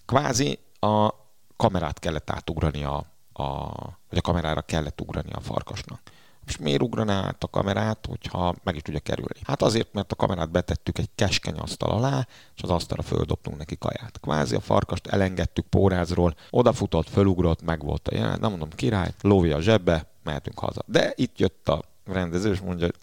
Kvázi 0.06 0.60
a 0.80 1.14
kamerát 1.58 2.00
kellett 2.00 2.30
átugrani 2.30 2.84
a, 2.84 2.96
a, 3.34 3.72
vagy 4.10 4.18
a 4.18 4.22
kamerára 4.22 4.62
kellett 4.62 5.02
ugrani 5.02 5.32
a 5.32 5.40
farkasnak. 5.40 6.02
És 6.48 6.58
miért 6.58 6.82
ugraná 6.82 7.26
át 7.26 7.44
a 7.44 7.48
kamerát, 7.48 8.06
hogyha 8.10 8.56
meg 8.64 8.76
is 8.76 8.82
tudja 8.82 9.00
kerülni? 9.00 9.40
Hát 9.44 9.62
azért, 9.62 9.94
mert 9.94 10.12
a 10.12 10.16
kamerát 10.16 10.52
betettük 10.52 10.98
egy 10.98 11.10
keskeny 11.16 11.58
asztal 11.58 11.90
alá, 11.90 12.28
és 12.56 12.62
az 12.62 12.70
asztalra 12.70 13.04
földobtunk 13.04 13.58
neki 13.58 13.78
kaját. 13.78 14.20
Kvázi 14.22 14.56
a 14.56 14.60
farkast 14.60 15.08
elengedtük 15.08 15.66
pórázról, 15.66 16.36
odafutott, 16.50 17.10
fölugrott, 17.10 17.62
meg 17.62 17.84
volt 17.84 18.08
a 18.08 18.16
jelenet, 18.16 18.40
nem 18.40 18.50
mondom 18.50 18.70
király, 18.70 19.14
lóvi 19.22 19.52
a 19.52 19.62
zsebbe, 19.62 20.06
mehetünk 20.24 20.60
haza. 20.60 20.82
De 20.86 21.14
itt 21.16 21.40
jött 21.40 21.70
a 21.70 21.84
rendező, 22.06 22.52
és 22.52 22.60
mondja, 22.60 22.88
hogy 22.88 22.98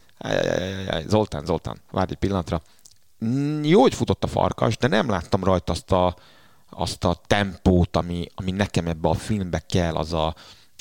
Zoltán, 1.09 1.45
Zoltán, 1.45 1.80
várj 1.90 2.11
egy 2.11 2.18
pillanatra. 2.18 2.62
Jó, 3.62 3.80
hogy 3.80 3.95
futott 3.95 4.25
a 4.25 4.26
farkas, 4.26 4.76
de 4.76 4.87
nem 4.87 5.09
láttam 5.09 5.45
rajta 5.45 5.73
azt 5.73 5.92
a, 5.92 6.16
azt 6.71 7.05
a 7.05 7.21
tempót, 7.26 7.97
ami, 7.97 8.26
ami 8.35 8.50
nekem 8.50 8.87
ebbe 8.87 9.09
a 9.09 9.15
filmbe 9.15 9.59
kell, 9.59 9.95
az 9.95 10.13
a, 10.13 10.35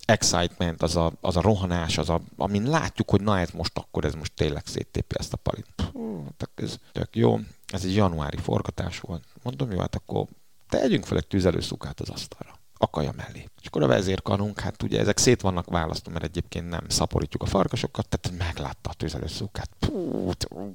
excitement, 0.06 0.82
az 0.82 0.95
a, 0.95 1.12
az 1.21 1.36
a 1.36 1.41
rohanás, 1.41 1.98
az 1.98 2.10
a, 2.10 2.21
amin 2.38 2.63
látjuk, 2.63 3.10
hogy 3.10 3.21
na 3.21 3.39
ez 3.39 3.50
most 3.50 3.78
akkor, 3.78 4.06
ez 4.06 4.13
most 4.13 4.34
tényleg 4.34 4.65
széttépi 4.65 5.15
ezt 5.17 5.34
a 5.34 5.38
palit. 5.38 5.67
Puh, 5.76 6.26
ez 6.56 6.78
tök 6.91 7.15
jó. 7.15 7.39
Ez 7.67 7.84
egy 7.84 7.95
januári 7.95 8.38
forgatás 8.38 9.00
volt. 9.00 9.24
Mondom, 9.43 9.71
jó, 9.71 9.80
hát 9.80 9.95
akkor 9.95 10.26
tegyünk 10.69 11.06
fel 11.06 11.17
egy 11.17 11.28
tüzelőszukát 11.28 12.00
az 12.00 12.10
asztalra 12.10 12.60
akaja 12.78 13.12
mellé. 13.15 13.50
És 13.62 13.67
akkor 13.67 13.84
a 13.84 13.88
vezérkarunk, 13.88 14.60
hát 14.60 14.84
ugye 14.84 15.00
ezek 15.00 15.17
szét 15.17 15.41
vannak 15.41 15.69
választva, 15.69 16.12
mert 16.12 16.24
egyébként 16.24 16.69
nem 16.69 16.89
szaporítjuk 16.89 17.41
a 17.41 17.45
farkasokat, 17.45 18.08
tehát 18.10 18.38
meglátta 18.38 18.89
a 18.89 18.93
tüzelőszukát. 18.93 19.69
Pú, 19.80 20.32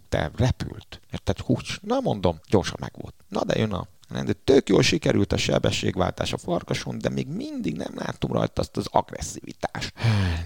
te 0.09 0.31
repült. 0.37 1.01
Érted? 1.13 1.39
Húcs. 1.39 1.81
Na 1.81 2.01
mondom, 2.01 2.41
gyorsan 2.49 2.77
megvolt. 2.81 3.15
Na 3.29 3.45
de 3.45 3.59
jön 3.59 3.73
a 3.73 3.87
de 4.11 4.33
tök 4.33 4.69
jól 4.69 4.83
sikerült 4.83 5.33
a 5.33 5.37
sebességváltás 5.37 6.33
a 6.33 6.39
farkason, 6.39 6.99
de 6.99 7.09
még 7.09 7.27
mindig 7.29 7.77
nem 7.77 7.93
láttam 7.95 8.33
rajta 8.33 8.61
azt 8.61 8.77
az 8.77 8.87
agresszivitást. 8.91 9.93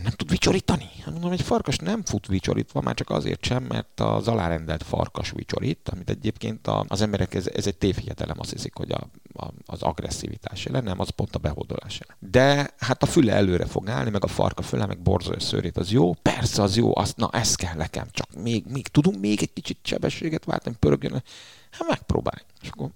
Nem 0.03 0.13
tud 0.13 0.31
vicsorítani? 0.31 0.89
Hát 1.05 1.13
mondom, 1.13 1.33
egy 1.33 1.43
farkas 1.43 1.77
nem 1.77 2.05
fut 2.05 2.27
vicsorítva, 2.27 2.81
már 2.81 2.95
csak 2.95 3.11
azért 3.11 3.45
sem, 3.45 3.63
mert 3.63 4.01
az 4.01 4.29
alárendelt 4.29 4.83
farkas 4.83 5.31
vicsorít, 5.31 5.89
amit 5.89 6.11
egyébként 6.11 6.69
az 6.89 7.01
emberek, 7.01 7.35
ez, 7.35 7.47
ez 7.47 7.67
egy 7.67 7.77
tévhiedelem, 7.77 8.41
azt 8.41 8.51
hiszik, 8.51 8.75
hogy 8.75 8.93
a, 8.93 9.09
a, 9.45 9.49
az 9.67 9.83
agresszivitás 9.83 10.65
jelen, 10.65 10.85
nem, 10.85 11.01
az 11.01 11.09
pont 11.09 11.35
a 11.35 11.39
behódolás 11.39 12.01
jelen. 12.01 12.17
De 12.31 12.75
hát 12.79 13.03
a 13.03 13.07
füle 13.07 13.33
előre 13.33 13.67
fog 13.67 13.89
állni, 13.89 14.11
meg 14.11 14.25
a 14.25 14.29
farka 14.29 14.63
füle, 14.63 14.87
meg 14.87 15.03
borzolja 15.03 15.41
szőrét, 15.41 15.77
az 15.77 15.91
jó. 15.91 16.13
Persze 16.13 16.63
az 16.63 16.77
jó, 16.77 16.97
azt, 16.97 17.17
na 17.17 17.31
ez 17.33 17.55
kell 17.55 17.75
nekem, 17.75 18.07
csak 18.11 18.29
még, 18.43 18.65
még 18.69 18.89
tudunk 18.89 19.21
még 19.21 19.43
egy 19.43 19.53
kicsit 19.53 19.79
sebességet 19.83 20.45
váltani, 20.45 20.77
pörögjön. 20.79 21.23
Hát 21.71 21.89
megpróbálj. 21.89 22.43
És 22.63 22.69
akkor 22.69 22.91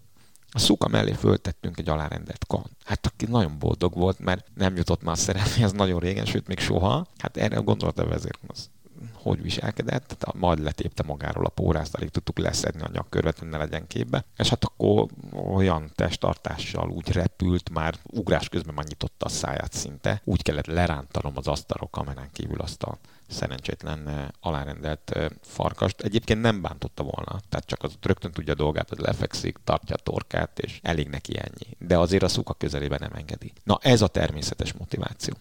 a 0.50 0.58
szuka 0.58 0.88
mellé 0.88 1.12
föltettünk 1.12 1.78
egy 1.78 1.88
alárendelt 1.88 2.46
kan. 2.46 2.64
Hát 2.84 3.06
aki 3.06 3.26
nagyon 3.26 3.58
boldog 3.58 3.94
volt, 3.94 4.18
mert 4.18 4.46
nem 4.54 4.76
jutott 4.76 5.02
már 5.02 5.16
a 5.16 5.62
ez 5.62 5.72
nagyon 5.72 6.00
régen, 6.00 6.24
sőt 6.24 6.46
még 6.46 6.58
soha. 6.58 7.06
Hát 7.18 7.36
erre 7.36 7.56
a 7.56 8.06
vezér, 8.08 8.38
az 8.46 8.70
hogy 9.12 9.42
viselkedett, 9.42 10.16
tehát 10.18 10.36
majd 10.36 10.58
letépte 10.58 11.02
magáról 11.02 11.44
a 11.44 11.48
pórázt, 11.48 11.94
alig 11.94 12.08
tudtuk 12.08 12.38
leszedni 12.38 12.82
a 12.82 12.90
nyakkörvet, 12.92 13.38
hogy 13.38 13.48
ne 13.48 13.56
legyen 13.56 13.86
képbe. 13.86 14.24
És 14.36 14.48
hát 14.48 14.64
akkor 14.64 15.06
olyan 15.54 15.90
testtartással 15.94 16.90
úgy 16.90 17.08
repült, 17.08 17.70
már 17.70 17.94
ugrás 18.04 18.48
közben 18.48 18.74
már 18.74 18.86
nyitotta 18.86 19.26
a 19.26 19.28
száját 19.28 19.72
szinte. 19.72 20.20
Úgy 20.24 20.42
kellett 20.42 20.66
lerántanom 20.66 21.32
az 21.36 21.46
asztalok 21.46 21.90
kamerán 21.90 22.28
kívül 22.32 22.60
azt 22.60 22.82
a 22.82 22.98
szerencsétlen 23.28 24.08
eh, 24.08 24.28
alárendelt 24.40 25.10
eh, 25.10 25.26
farkast. 25.42 26.00
Egyébként 26.00 26.40
nem 26.40 26.60
bántotta 26.60 27.02
volna, 27.02 27.40
tehát 27.48 27.66
csak 27.66 27.82
az 27.82 27.92
rögtön 28.00 28.32
tudja 28.32 28.52
a 28.52 28.56
dolgát, 28.56 28.88
hogy 28.88 28.98
lefekszik, 28.98 29.58
tartja 29.64 29.94
a 29.94 30.02
torkát, 30.02 30.58
és 30.58 30.80
elég 30.82 31.08
neki 31.08 31.38
ennyi. 31.38 31.76
De 31.78 31.98
azért 31.98 32.22
a 32.22 32.28
szuka 32.28 32.54
közelében 32.54 32.98
nem 33.00 33.12
engedi. 33.12 33.52
Na 33.64 33.78
ez 33.82 34.02
a 34.02 34.06
természetes 34.06 34.72
motiváció. 34.72 35.34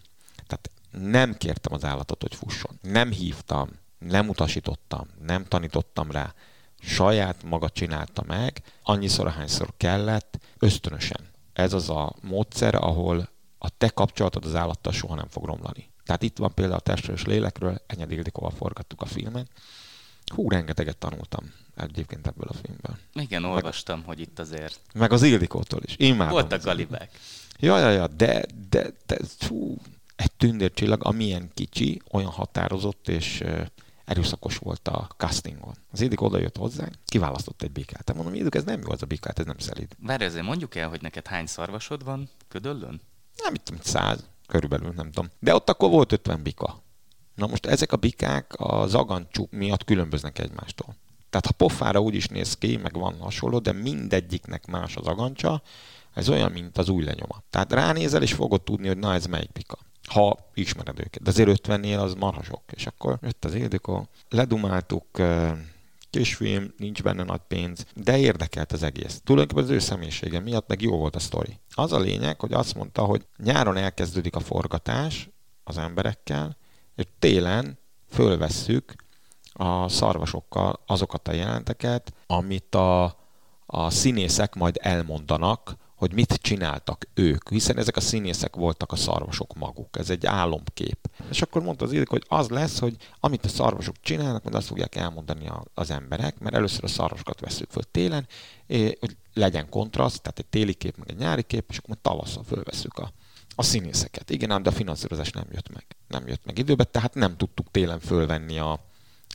Tehát 0.48 0.72
nem 0.92 1.38
kértem 1.38 1.74
az 1.74 1.84
állatot, 1.84 2.22
hogy 2.22 2.36
fusson. 2.36 2.80
Nem 2.82 3.12
hívtam, 3.12 3.70
nem 4.00 4.30
utasítottam, 4.30 5.08
nem 5.26 5.46
tanítottam 5.46 6.12
rá. 6.12 6.34
Saját 6.80 7.44
maga 7.44 7.70
csinálta 7.70 8.24
meg, 8.28 8.62
annyiszor, 8.84 9.28
ahányszor 9.28 9.74
kellett, 9.78 10.40
ösztönösen. 10.60 11.30
Ez 11.54 11.74
az 11.74 11.90
a 11.90 12.16
módszer, 12.22 12.76
ahol 12.76 13.30
a 13.58 13.70
te 13.70 13.90
kapcsolatod 13.90 14.46
az 14.46 14.56
állattal 14.56 14.94
soha 14.94 15.16
nem 15.16 15.28
fog 15.28 15.46
romlani. 15.46 15.90
Tehát 16.08 16.24
itt 16.24 16.38
van 16.38 16.54
például 16.54 16.78
a 16.78 16.82
testről 16.82 17.16
és 17.16 17.26
lélekről, 17.26 17.82
Enyed 17.88 18.12
Ildikóval 18.12 18.52
forgattuk 18.52 19.02
a 19.02 19.06
filmet. 19.06 19.48
Hú, 20.34 20.50
rengeteget 20.50 20.98
tanultam 20.98 21.54
egyébként 21.76 22.28
ebből 22.28 22.48
a 22.48 22.54
filmből. 22.54 22.98
Igen, 23.14 23.44
olvastam, 23.44 23.98
meg, 23.98 24.08
hogy 24.08 24.20
itt 24.20 24.40
azért. 24.40 24.80
Meg 24.94 25.12
az 25.12 25.24
Ildikótól 25.24 25.82
is. 25.84 25.96
Imádom. 25.98 26.34
Voltak 26.34 26.64
galibek. 26.64 27.20
Ja, 27.60 27.80
ja, 27.80 27.90
ja, 27.90 28.08
de, 28.08 28.46
de, 28.70 28.92
de, 29.06 29.18
fú, 29.38 29.78
egy 30.16 30.32
tündércsillag, 30.32 31.06
amilyen 31.06 31.52
kicsi, 31.54 32.02
olyan 32.12 32.30
határozott 32.30 33.08
és 33.08 33.44
erőszakos 34.06 34.58
volt 34.58 34.88
a 34.88 35.10
castingon. 35.18 35.74
Az 35.92 36.02
Ildik 36.02 36.22
oda 36.22 36.40
jött 36.40 36.58
hozzánk, 36.58 36.94
kiválasztott 37.06 37.62
egy 37.62 37.72
bikát. 37.72 38.04
Te 38.04 38.14
mondom, 38.14 38.34
Ildik, 38.34 38.56
ez 38.56 38.64
nem 38.64 38.82
jó 38.82 38.92
az 38.92 39.02
a 39.02 39.06
bikát, 39.06 39.40
ez 39.40 39.46
nem 39.46 39.58
szelíd. 39.58 39.96
Várj, 40.00 40.24
ezért 40.24 40.46
mondjuk 40.46 40.76
el, 40.76 40.90
hogy 40.90 41.02
neked 41.02 41.28
hány 41.28 41.46
szarvasod 41.46 42.04
van 42.04 42.30
ködöllön? 42.48 43.02
Nem, 43.44 43.52
mit 43.52 43.62
tudom, 43.62 43.82
száz 43.84 44.24
körülbelül, 44.48 44.92
nem 44.96 45.12
tudom. 45.12 45.30
De 45.40 45.56
ott 45.56 45.70
akkor 45.70 45.90
volt 45.90 46.12
50 46.12 46.44
bika. 46.44 46.84
Na 47.36 47.48
most 47.48 47.66
ezek 47.66 47.92
a 47.92 47.98
bikák 47.98 48.54
az 48.58 48.96
agancsuk 48.96 49.52
miatt 49.52 49.84
különböznek 49.84 50.40
egymástól. 50.40 50.96
Tehát 51.30 51.46
ha 51.46 51.52
pofára 51.52 52.00
úgy 52.00 52.16
is 52.16 52.28
néz 52.28 52.54
ki, 52.54 52.78
meg 52.78 52.94
van 52.94 53.20
hasonló, 53.20 53.60
de 53.60 53.72
mindegyiknek 53.72 54.66
más 54.66 54.96
az 54.96 55.08
agancsa, 55.08 55.62
ez 56.14 56.30
olyan, 56.30 56.52
mint 56.52 56.78
az 56.78 56.90
új 56.90 57.04
lenyoma. 57.04 57.44
Tehát 57.50 57.72
ránézel, 57.72 58.22
és 58.22 58.34
fogod 58.34 58.62
tudni, 58.62 58.88
hogy 58.88 58.98
na 58.98 59.14
ez 59.14 59.26
melyik 59.26 59.52
bika. 59.52 59.78
Ha 60.04 60.38
ismered 60.54 61.00
őket. 61.00 61.22
De 61.22 61.30
azért 61.30 61.68
50-nél 61.68 62.00
az 62.00 62.14
marha 62.14 62.44
sok. 62.44 62.62
És 62.72 62.86
akkor 62.86 63.18
jött 63.22 63.46
az 63.46 63.54
Ildikó, 63.54 64.08
ledumáltuk, 64.30 65.06
kisfilm, 66.18 66.74
nincs 66.78 67.04
benne 67.04 67.24
nagy 67.24 67.42
pénz, 67.48 67.86
de 67.96 68.18
érdekelt 68.18 68.72
az 68.72 68.84
egész. 68.84 69.22
Tulajdonképpen 69.24 69.64
az 69.64 69.76
ő 69.76 69.80
személyisége 69.80 70.40
miatt 70.40 70.68
meg 70.68 70.82
jó 70.82 70.98
volt 70.98 71.16
a 71.16 71.20
sztori. 71.20 71.60
Az 71.74 71.94
a 71.94 72.00
lényeg, 72.00 72.40
hogy 72.40 72.54
azt 72.54 72.76
mondta, 72.76 73.04
hogy 73.04 73.26
nyáron 73.38 73.78
elkezdődik 73.78 74.36
a 74.36 74.40
forgatás 74.40 75.30
az 75.64 75.78
emberekkel, 75.78 76.58
és 76.96 77.06
télen 77.20 77.78
fölvesszük 78.10 78.96
a 79.54 79.90
szarvasokkal 79.90 80.84
azokat 80.86 81.28
a 81.28 81.34
jelenteket, 81.34 82.14
amit 82.28 82.76
a, 82.76 83.04
a 83.66 83.90
színészek 83.90 84.56
majd 84.56 84.78
elmondanak, 84.82 85.76
hogy 85.98 86.14
mit 86.14 86.34
csináltak 86.34 87.08
ők, 87.14 87.50
hiszen 87.50 87.78
ezek 87.78 87.96
a 87.96 88.00
színészek 88.00 88.56
voltak 88.56 88.92
a 88.92 88.96
szarvasok 88.96 89.56
maguk. 89.56 89.98
Ez 89.98 90.10
egy 90.10 90.26
álomkép. 90.26 91.10
És 91.30 91.42
akkor 91.42 91.62
mondta 91.62 91.86
az 91.86 91.94
Illik, 91.94 92.10
hogy 92.10 92.24
az 92.28 92.50
lesz, 92.50 92.80
hogy 92.80 92.96
amit 93.20 93.46
a 93.46 93.48
szarvasok 93.48 93.96
csinálnak, 94.02 94.44
majd 94.44 94.56
azt 94.56 94.68
fogják 94.68 94.96
elmondani 94.96 95.52
az 95.74 95.92
emberek, 95.92 96.40
mert 96.40 96.56
először 96.56 96.84
a 96.84 96.88
szarvasokat 96.88 97.40
veszük 97.40 97.70
föl 97.70 97.84
télen, 97.92 98.28
hogy 99.00 99.18
legyen 99.34 99.70
kontraszt, 99.70 100.22
tehát 100.22 100.40
egy 100.40 100.46
téli 100.46 100.74
kép, 100.74 100.98
meg 100.98 101.10
egy 101.10 101.18
nyári 101.18 101.44
kép, 101.44 101.66
és 101.70 101.78
akkor 101.78 101.90
majd 101.90 102.02
tavasszal 102.02 102.44
fölveszük 102.44 102.98
a, 102.98 103.12
a 103.56 103.64
színészeket. 103.64 104.30
Igen, 104.30 104.52
ám 104.52 104.64
de 104.64 104.70
a 104.70 104.74
finanszírozás 104.74 105.32
nem 105.32 105.48
jött 105.52 105.74
meg. 105.74 105.86
Nem 106.08 106.28
jött 106.28 106.46
meg 106.46 106.58
időben, 106.58 106.88
tehát 106.92 107.14
nem 107.14 107.38
tudtuk 107.38 107.72
télen 107.72 108.00
fölvenni 108.00 108.60
a, 108.60 108.87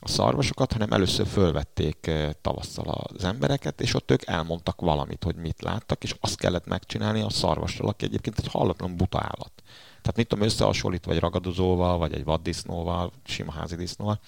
a 0.05 0.09
szarvasokat, 0.09 0.73
hanem 0.73 0.93
először 0.93 1.27
fölvették 1.27 2.07
eh, 2.07 2.31
tavasszal 2.41 2.89
az 2.89 3.25
embereket, 3.25 3.81
és 3.81 3.95
ott 3.95 4.11
ők 4.11 4.27
elmondtak 4.27 4.81
valamit, 4.81 5.25
hogy 5.25 5.37
mit 5.37 5.63
láttak, 5.63 6.05
és 6.05 6.15
azt 6.21 6.39
kellett 6.39 6.67
megcsinálni 6.67 7.21
a 7.21 7.31
szarvasról, 7.31 7.89
aki 7.89 8.05
egyébként 8.05 8.39
egy 8.39 8.47
hallatlan 8.47 8.97
buta 8.97 9.19
állat. 9.19 9.53
Tehát 9.87 10.17
mit 10.17 10.29
tudom 10.29 10.45
összehasonlítva 10.45 11.13
egy 11.13 11.19
ragadozóval, 11.19 11.99
vagy 11.99 12.13
egy 12.13 12.25
vaddisznóval, 12.25 13.13
sima 13.25 13.53
házi 13.53 13.77
disznóval, 13.77 14.21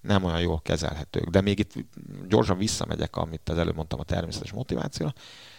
nem 0.00 0.24
olyan 0.24 0.40
jól 0.40 0.60
kezelhetők. 0.62 1.28
De 1.28 1.40
még 1.40 1.58
itt 1.58 1.72
gyorsan 2.28 2.58
visszamegyek, 2.58 3.16
amit 3.16 3.48
az 3.48 3.58
előbb 3.58 3.74
mondtam 3.74 4.00
a 4.00 4.04
természetes 4.04 4.52
motivációra. 4.52 5.12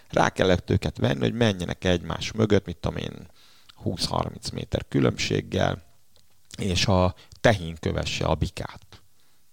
Rá 0.09 0.29
kellett 0.29 0.69
őket 0.69 0.97
venni, 0.97 1.19
hogy 1.19 1.33
menjenek 1.33 1.83
egymás 1.83 2.31
mögött, 2.31 2.65
mit 2.65 2.77
tudom 2.77 2.97
én, 2.97 3.27
20-30 3.83 4.53
méter 4.53 4.85
különbséggel, 4.87 5.81
és 6.57 6.85
a 6.85 7.15
tehén 7.41 7.75
kövesse 7.79 8.25
a 8.25 8.35
bikát. 8.35 9.01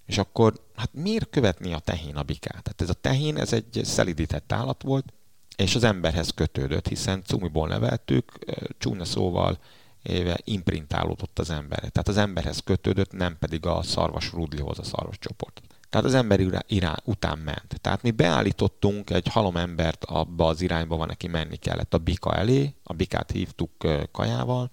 És 0.06 0.18
akkor, 0.18 0.54
hát 0.76 0.90
miért 0.92 1.30
követni 1.30 1.72
a 1.72 1.78
tehén 1.78 2.16
a 2.16 2.22
bikát? 2.22 2.62
Tehát 2.62 2.80
ez 2.80 2.88
a 2.88 3.00
tehén, 3.00 3.36
ez 3.36 3.52
egy 3.52 3.80
szelidített 3.84 4.52
állat 4.52 4.82
volt, 4.82 5.12
és 5.56 5.74
az 5.74 5.84
emberhez 5.84 6.30
kötődött, 6.30 6.88
hiszen 6.88 7.22
cumiból 7.22 7.68
neveltük, 7.68 8.32
csúnya 8.78 9.04
szóval 9.04 9.58
éve 10.02 10.38
imprintálódott 10.44 11.38
az 11.38 11.50
emberre. 11.50 11.88
Tehát 11.88 12.08
az 12.08 12.16
emberhez 12.16 12.58
kötődött, 12.64 13.12
nem 13.12 13.38
pedig 13.38 13.66
a 13.66 13.82
szarvas 13.82 14.32
rudlihoz, 14.32 14.78
a 14.78 14.82
szarvas 14.82 15.18
csoport. 15.18 15.62
Tehát 15.90 16.06
az 16.06 16.14
ember 16.14 16.40
irá, 16.66 16.96
után 17.04 17.38
ment. 17.38 17.80
Tehát 17.80 18.02
mi 18.02 18.10
beállítottunk 18.10 19.10
egy 19.10 19.28
halom 19.28 19.56
embert 19.56 20.04
abba 20.04 20.46
az 20.46 20.60
irányba, 20.60 20.96
van 20.96 21.06
neki 21.06 21.26
menni 21.26 21.56
kellett 21.56 21.94
a 21.94 21.98
bika 21.98 22.34
elé, 22.34 22.74
a 22.82 22.92
bikát 22.92 23.30
hívtuk 23.30 23.70
kajával, 24.12 24.70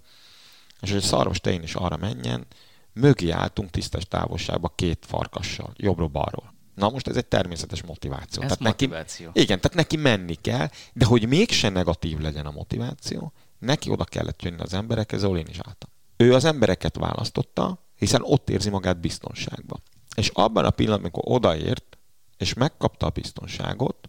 és 0.80 0.90
hogy 0.90 0.98
a 0.98 1.02
szarvas 1.02 1.40
tején 1.40 1.62
is 1.62 1.74
arra 1.74 1.96
menjen, 1.96 2.46
mögé 2.92 3.30
álltunk 3.30 3.70
tisztes 3.70 4.04
távolságba 4.04 4.72
két 4.74 5.04
farkassal, 5.06 5.72
jobbról-balról. 5.76 6.54
Na 6.74 6.90
most 6.90 7.08
ez 7.08 7.16
egy 7.16 7.26
természetes 7.26 7.82
motiváció. 7.82 8.42
Ez 8.42 8.48
tehát 8.48 8.60
motiváció. 8.60 9.26
Neki, 9.26 9.40
igen, 9.40 9.60
tehát 9.60 9.76
neki 9.76 9.96
menni 9.96 10.34
kell, 10.34 10.68
de 10.92 11.04
hogy 11.04 11.28
mégsem 11.28 11.72
negatív 11.72 12.18
legyen 12.18 12.46
a 12.46 12.50
motiváció, 12.50 13.32
neki 13.58 13.90
oda 13.90 14.04
kellett 14.04 14.42
jönni 14.42 14.60
az 14.60 14.74
emberekhez, 14.74 15.22
ahol 15.22 15.38
én 15.38 15.46
is 15.48 15.58
álltam. 15.58 15.90
Ő 16.16 16.34
az 16.34 16.44
embereket 16.44 16.96
választotta, 16.96 17.86
hiszen 17.96 18.22
ott 18.24 18.50
érzi 18.50 18.70
magát 18.70 19.00
biztonságban. 19.00 19.82
És 20.14 20.28
abban 20.28 20.64
a 20.64 20.70
pillanatban, 20.70 21.10
amikor 21.10 21.34
odaért, 21.36 21.98
és 22.36 22.54
megkapta 22.54 23.06
a 23.06 23.10
biztonságot, 23.10 24.08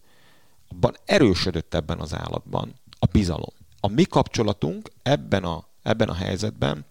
abban 0.68 0.96
erősödött 1.06 1.74
ebben 1.74 2.00
az 2.00 2.14
állatban 2.14 2.74
a 3.00 3.06
bizalom. 3.06 3.54
A 3.80 3.88
mi 3.88 4.04
kapcsolatunk 4.04 4.90
ebben 5.04 5.44
a, 5.44 5.68
ebben 5.82 6.10
a 6.10 6.14
helyzetben 6.14 6.86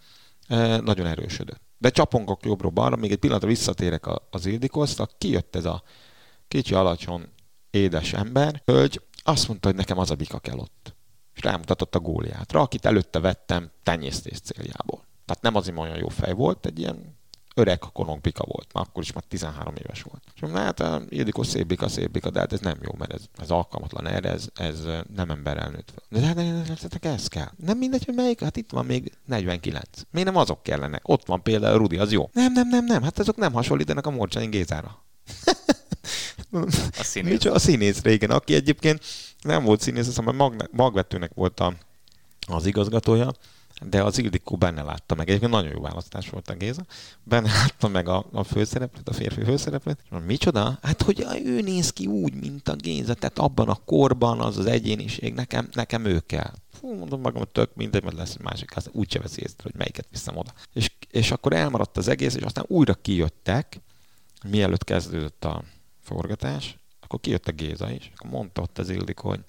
e, 0.49 0.81
nagyon 0.81 1.07
erősödött. 1.07 1.63
De 1.83 1.91
csapongok 1.91 2.45
jobbra-balra, 2.45 2.97
még 2.97 3.11
egy 3.11 3.19
pillanatra 3.19 3.49
visszatérek 3.49 4.05
az 4.31 4.47
Ildikoszt, 4.47 5.09
kijött 5.19 5.57
ez 5.57 5.65
a 5.65 5.83
kicsi, 6.49 6.75
alacsony, 6.75 7.29
édes 7.71 8.13
ember, 8.13 8.63
hölgy, 8.65 9.03
azt 9.23 9.49
mondta, 9.49 9.69
hogy 9.69 9.77
nekem 9.77 9.99
az 9.99 10.11
a 10.11 10.15
bika 10.15 10.39
kell 10.39 10.59
ott. 10.59 10.95
És 11.35 11.43
rámutatott 11.43 11.95
a 11.95 12.01
góliátra, 12.01 12.61
akit 12.61 12.85
előtte 12.85 13.21
vettem 13.21 13.71
tenyésztés 13.83 14.41
céljából. 14.41 15.05
Tehát 15.25 15.43
nem 15.43 15.55
azért 15.55 15.79
olyan 15.79 15.97
jó 15.97 16.09
fej 16.09 16.33
volt, 16.33 16.67
egy 16.67 16.79
ilyen 16.79 17.19
öreg 17.55 17.79
konokbika 17.79 18.45
volt, 18.47 18.73
már 18.73 18.85
akkor 18.89 19.03
is 19.03 19.13
már 19.13 19.25
13 19.29 19.75
éves 19.77 20.03
volt. 20.03 20.23
És 20.35 20.41
mondom, 20.41 20.61
hát 20.61 20.81
a 20.81 21.03
Ildikó 21.09 21.43
szép 21.43 21.67
bika, 21.67 21.89
szép 21.89 22.11
bika, 22.11 22.31
de 22.31 22.39
hát 22.39 22.53
ez 22.53 22.61
nem 22.61 22.79
jó, 22.83 22.93
mert 22.99 23.13
ez, 23.13 23.23
ez 23.39 23.51
alkalmatlan 23.51 24.07
erre, 24.07 24.31
ez, 24.31 24.47
ez 24.55 24.81
nem 25.15 25.31
emberrel 25.31 25.71
nőtt 25.71 25.93
fel. 25.95 26.21
De 26.21 26.27
hát 26.27 26.69
nektek 26.69 27.05
ez 27.05 27.27
kell. 27.27 27.51
Nem 27.57 27.79
mindegy, 27.79 28.05
hogy 28.05 28.15
melyik, 28.15 28.41
hát 28.41 28.57
itt 28.57 28.71
van 28.71 28.87
még 28.87 29.13
49. 29.25 29.87
Miért 30.11 30.29
nem 30.29 30.37
azok 30.37 30.63
kellene? 30.63 31.01
Ott 31.03 31.27
van 31.27 31.43
például 31.43 31.79
Rudi, 31.79 31.97
az 31.97 32.13
jó. 32.13 32.31
Nem, 32.33 32.53
nem, 32.53 32.69
nem, 32.69 32.85
nem, 32.85 33.03
hát 33.03 33.19
azok 33.19 33.37
nem 33.37 33.53
hasonlítanak 33.53 34.07
a 34.07 34.11
Morcsányi 34.11 34.49
Gézára. 34.49 35.05
a 36.99 37.03
színész. 37.03 37.45
a 37.45 37.59
színész 37.59 38.03
régen, 38.03 38.31
aki 38.31 38.55
egyébként 38.55 39.05
nem 39.43 39.65
volt 39.65 39.81
színész, 39.81 40.07
azt 40.07 40.19
hiszem, 40.19 40.53
magvetőnek 40.71 41.31
volt 41.35 41.61
a, 41.61 41.75
az 42.47 42.67
igazgatója, 42.67 43.33
de 43.89 44.03
az 44.03 44.19
Ildikó 44.19 44.57
benne 44.57 44.83
látta 44.83 45.15
meg. 45.15 45.29
Egyébként 45.29 45.53
nagyon 45.53 45.73
jó 45.73 45.81
választás 45.81 46.31
volt 46.31 46.49
a 46.49 46.55
Géza. 46.55 46.85
Benne 47.23 47.53
látta 47.63 47.89
meg 47.89 48.09
a, 48.09 48.27
a 48.33 48.45
főszereplőt, 48.45 49.09
a 49.09 49.13
férfi 49.13 49.45
főszereplőt. 49.45 49.99
És 50.03 50.11
mondom, 50.11 50.29
micsoda? 50.29 50.79
Hát, 50.83 51.03
hogy 51.03 51.27
ő 51.45 51.61
néz 51.61 51.91
ki 51.91 52.07
úgy, 52.07 52.35
mint 52.35 52.69
a 52.69 52.75
Géza, 52.75 53.15
tehát 53.15 53.39
abban 53.39 53.69
a 53.69 53.79
korban 53.85 54.41
az 54.41 54.59
az 54.59 54.67
egyéniség, 54.67 55.35
nekem, 55.35 55.69
nekem 55.73 56.05
ő 56.05 56.21
kell. 56.21 56.53
Fú, 56.73 56.95
mondom 56.95 57.21
magam, 57.21 57.43
tök 57.53 57.75
mindegy, 57.75 58.03
mert 58.03 58.17
lesz 58.17 58.37
másik, 58.37 58.77
azt 58.77 58.91
úgy 58.93 59.11
se 59.11 59.19
veszi 59.19 59.41
észre, 59.41 59.63
hogy 59.63 59.75
melyiket 59.75 60.07
viszem 60.11 60.37
oda. 60.37 60.53
És, 60.73 60.91
és 61.11 61.31
akkor 61.31 61.53
elmaradt 61.53 61.97
az 61.97 62.09
egész, 62.09 62.35
és 62.35 62.43
aztán 62.43 62.65
újra 62.69 62.95
kijöttek, 62.95 63.81
mielőtt 64.49 64.85
kezdődött 64.85 65.45
a 65.45 65.63
forgatás, 66.01 66.79
akkor 67.01 67.21
kijött 67.21 67.49
a 67.49 67.53
Géza 67.53 67.91
is, 67.91 68.13
akkor 68.15 68.31
mondta 68.31 68.63
ott 68.63 68.79
az 68.79 68.89
Ildikó, 68.89 69.29
hogy 69.29 69.41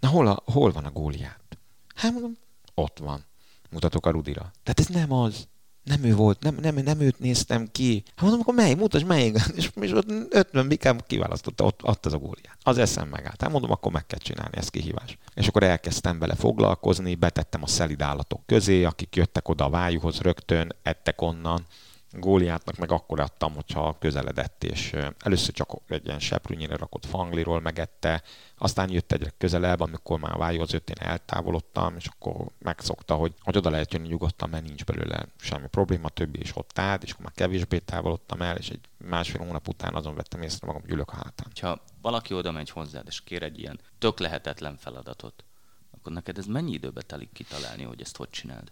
na 0.00 0.08
hol, 0.08 0.26
a, 0.26 0.42
hol 0.44 0.72
van 0.72 0.84
a 0.84 0.90
góliát? 0.90 1.58
Hát 1.94 2.12
mondom, 2.12 2.36
ott 2.74 2.98
van 2.98 3.24
mutatok 3.70 4.06
a 4.06 4.10
Rudira. 4.10 4.52
Tehát 4.62 4.80
ez 4.80 4.86
nem 4.86 5.12
az. 5.12 5.48
Nem 5.82 6.04
ő 6.04 6.14
volt, 6.14 6.42
nem, 6.42 6.56
nem, 6.60 6.74
nem 6.74 7.00
őt 7.00 7.18
néztem 7.18 7.68
ki. 7.72 8.02
Hát 8.06 8.20
mondom, 8.20 8.40
akkor 8.40 8.54
mely, 8.54 8.74
mutasd 8.74 9.06
melyik. 9.06 9.36
És, 9.56 9.70
és 9.80 9.92
ott 9.92 10.10
50 10.30 10.68
bikám 10.68 10.98
kiválasztotta, 11.06 11.64
ott, 11.64 11.84
ott 11.84 12.06
az 12.06 12.12
a 12.12 12.18
góliát. 12.18 12.58
Az 12.62 12.78
eszem 12.78 13.08
megállt. 13.08 13.40
Hát 13.40 13.50
mondom, 13.50 13.70
akkor 13.70 13.92
meg 13.92 14.06
kell 14.06 14.18
csinálni, 14.18 14.56
ez 14.56 14.68
kihívás. 14.68 15.18
És 15.34 15.48
akkor 15.48 15.62
elkezdtem 15.62 16.18
vele 16.18 16.34
foglalkozni, 16.34 17.14
betettem 17.14 17.62
a 17.62 17.66
szelid 17.66 18.02
állatok 18.02 18.46
közé, 18.46 18.84
akik 18.84 19.16
jöttek 19.16 19.48
oda 19.48 19.64
a 19.64 19.70
vájúhoz 19.70 20.20
rögtön, 20.20 20.72
ettek 20.82 21.20
onnan 21.20 21.66
Góliátnak 22.12 22.76
meg 22.76 22.90
akkor 22.92 23.20
adtam, 23.20 23.54
hogyha 23.54 23.96
közeledett, 23.98 24.64
és 24.64 24.94
először 25.18 25.54
csak 25.54 25.80
egy 25.88 26.06
ilyen 26.06 26.18
seprűnyire 26.18 26.76
rakott 26.76 27.06
fangliról 27.06 27.60
megette, 27.60 28.22
aztán 28.58 28.90
jött 28.90 29.12
egyre 29.12 29.32
közelebb, 29.38 29.80
amikor 29.80 30.18
már 30.18 30.34
a 30.34 30.38
vájóhoz 30.38 30.72
jött, 30.72 30.90
én 30.90 31.08
eltávolodtam, 31.08 31.96
és 31.96 32.06
akkor 32.06 32.46
megszokta, 32.58 33.14
hogy, 33.14 33.34
hogy 33.40 33.56
oda 33.56 33.70
lehet 33.70 33.92
jönni 33.92 34.08
nyugodtan, 34.08 34.48
mert 34.48 34.64
nincs 34.66 34.84
belőle 34.84 35.26
semmi 35.40 35.66
probléma, 35.68 36.08
többi 36.08 36.40
is 36.40 36.56
ott 36.56 36.78
állt, 36.78 37.02
és 37.02 37.10
akkor 37.10 37.24
már 37.24 37.34
kevésbé 37.34 37.78
távolodtam 37.78 38.42
el, 38.42 38.56
és 38.56 38.68
egy 38.68 38.88
másfél 38.96 39.44
hónap 39.44 39.68
után 39.68 39.94
azon 39.94 40.14
vettem 40.14 40.42
észre 40.42 40.66
magam, 40.66 40.82
hogy 40.82 40.90
ülök 40.90 41.10
a 41.10 41.16
hátán. 41.16 41.50
Ha 41.60 41.82
valaki 42.02 42.34
oda 42.34 42.50
megy 42.50 42.70
hozzád, 42.70 43.06
és 43.06 43.20
kér 43.20 43.42
egy 43.42 43.58
ilyen 43.58 43.80
tök 43.98 44.18
lehetetlen 44.18 44.76
feladatot, 44.76 45.44
akkor 45.90 46.12
neked 46.12 46.38
ez 46.38 46.46
mennyi 46.46 46.72
időbe 46.72 47.02
telik 47.02 47.32
kitalálni, 47.32 47.82
hogy 47.82 48.00
ezt 48.00 48.16
hogy 48.16 48.30
csináld? 48.30 48.70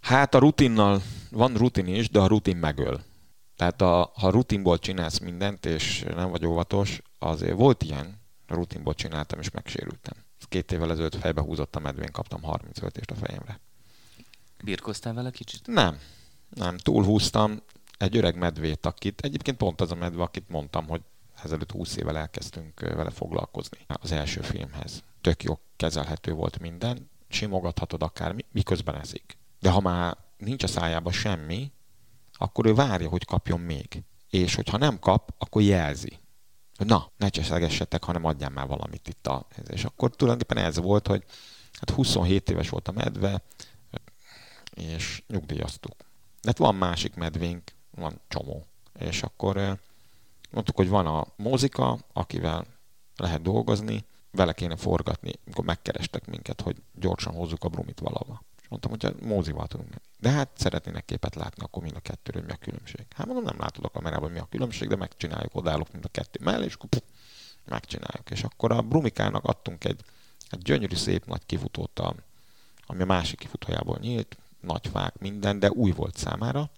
Hát 0.00 0.34
a 0.34 0.38
rutinnal 0.38 1.02
van 1.30 1.54
rutin 1.54 1.86
is, 1.86 2.10
de 2.10 2.20
a 2.20 2.26
rutin 2.26 2.56
megöl. 2.56 3.00
Tehát 3.56 3.82
a, 3.82 4.12
ha 4.14 4.30
rutinból 4.30 4.78
csinálsz 4.78 5.18
mindent, 5.18 5.66
és 5.66 6.04
nem 6.14 6.30
vagy 6.30 6.46
óvatos, 6.46 7.02
azért 7.18 7.56
volt 7.56 7.82
ilyen, 7.82 8.20
rutinból 8.46 8.94
csináltam, 8.94 9.38
és 9.38 9.50
megsérültem. 9.50 10.14
Két 10.48 10.72
évvel 10.72 10.90
ezelőtt 10.90 11.14
fejbe 11.14 11.40
húzott 11.40 11.76
a 11.76 11.80
medvén, 11.80 12.12
kaptam 12.12 12.42
35 12.42 12.96
ést 12.96 13.10
a 13.10 13.14
fejemre. 13.14 13.60
Birkoztál 14.64 15.14
vele 15.14 15.30
kicsit? 15.30 15.66
Nem, 15.66 15.98
nem, 16.48 16.76
túlhúztam 16.76 17.62
egy 17.98 18.16
öreg 18.16 18.36
medvét, 18.36 18.86
akit 18.86 19.20
egyébként 19.20 19.56
pont 19.56 19.80
az 19.80 19.90
a 19.90 19.94
medve, 19.94 20.22
akit 20.22 20.48
mondtam, 20.48 20.88
hogy 20.88 21.00
ezelőtt 21.42 21.70
20 21.70 21.96
évvel 21.96 22.16
elkezdtünk 22.16 22.80
vele 22.80 23.10
foglalkozni 23.10 23.78
az 23.86 24.12
első 24.12 24.40
filmhez. 24.40 25.02
Tök 25.20 25.42
jó 25.42 25.58
kezelhető 25.76 26.32
volt 26.32 26.58
minden, 26.58 27.10
simogathatod 27.28 28.02
akár 28.02 28.34
miközben 28.52 28.96
ezik. 29.00 29.38
De 29.60 29.70
ha 29.70 29.80
már 29.80 30.16
nincs 30.36 30.62
a 30.62 30.66
szájában 30.66 31.12
semmi, 31.12 31.72
akkor 32.32 32.66
ő 32.66 32.74
várja, 32.74 33.08
hogy 33.08 33.24
kapjon 33.24 33.60
még. 33.60 34.02
És 34.30 34.54
hogyha 34.54 34.76
nem 34.76 34.98
kap, 34.98 35.34
akkor 35.38 35.62
jelzi. 35.62 36.18
Na, 36.76 37.10
ne 37.16 37.28
cseszegessetek, 37.28 38.04
hanem 38.04 38.24
adjál 38.24 38.50
már 38.50 38.66
valamit 38.66 39.08
itt 39.08 39.26
a... 39.26 39.46
És 39.68 39.84
akkor 39.84 40.10
tulajdonképpen 40.10 40.64
ez 40.64 40.78
volt, 40.78 41.06
hogy 41.06 41.24
hát 41.72 41.90
27 41.90 42.50
éves 42.50 42.68
volt 42.68 42.88
a 42.88 42.92
medve, 42.92 43.42
és 44.74 45.22
nyugdíjaztuk. 45.26 45.96
De 46.40 46.48
hát 46.48 46.58
van 46.58 46.74
másik 46.74 47.14
medvénk, 47.14 47.72
van 47.90 48.20
csomó. 48.28 48.66
És 48.98 49.22
akkor 49.22 49.78
mondtuk, 50.50 50.76
hogy 50.76 50.88
van 50.88 51.06
a 51.06 51.26
mozika, 51.36 51.98
akivel 52.12 52.66
lehet 53.16 53.42
dolgozni, 53.42 54.04
vele 54.30 54.52
kéne 54.52 54.76
forgatni, 54.76 55.32
amikor 55.44 55.64
megkerestek 55.64 56.26
minket, 56.26 56.60
hogy 56.60 56.82
gyorsan 56.94 57.34
hozzuk 57.34 57.64
a 57.64 57.68
brumit 57.68 58.00
valahova 58.00 58.42
mondtam, 58.70 58.90
hogy 58.90 59.28
mózival 59.28 59.66
tudunk 59.66 59.88
menni. 59.88 60.02
De 60.18 60.30
hát 60.30 60.50
szeretnének 60.54 61.04
képet 61.04 61.34
látni, 61.34 61.62
akkor 61.62 61.82
mind 61.82 61.96
a 61.96 62.00
kettőről 62.00 62.42
mi 62.42 62.52
a 62.52 62.56
különbség. 62.56 63.06
Hát 63.14 63.26
mondom, 63.26 63.44
nem 63.44 63.58
látod 63.58 63.84
a 63.84 63.88
kamerában, 63.88 64.30
mi 64.30 64.38
a 64.38 64.46
különbség, 64.50 64.88
de 64.88 64.96
megcsináljuk, 64.96 65.54
odállok 65.54 65.92
mind 65.92 66.04
a 66.04 66.08
kettő 66.08 66.40
mellé, 66.42 66.64
és 66.64 66.74
akkor 66.74 66.88
megcsináljuk. 67.64 68.30
És 68.30 68.42
akkor 68.42 68.72
a 68.72 68.82
Brumikának 68.82 69.44
adtunk 69.44 69.84
egy, 69.84 70.00
egy 70.50 70.62
gyönyörű, 70.62 70.94
szép 70.94 71.26
nagy 71.26 71.46
kifutót, 71.46 71.98
a, 71.98 72.14
ami 72.86 73.02
a 73.02 73.06
másik 73.06 73.38
kifutójából 73.38 73.98
nyílt, 74.00 74.36
nagy 74.60 74.86
fák, 74.92 75.18
minden, 75.18 75.58
de 75.58 75.70
új 75.70 75.90
volt 75.90 76.16
számára, 76.16 76.70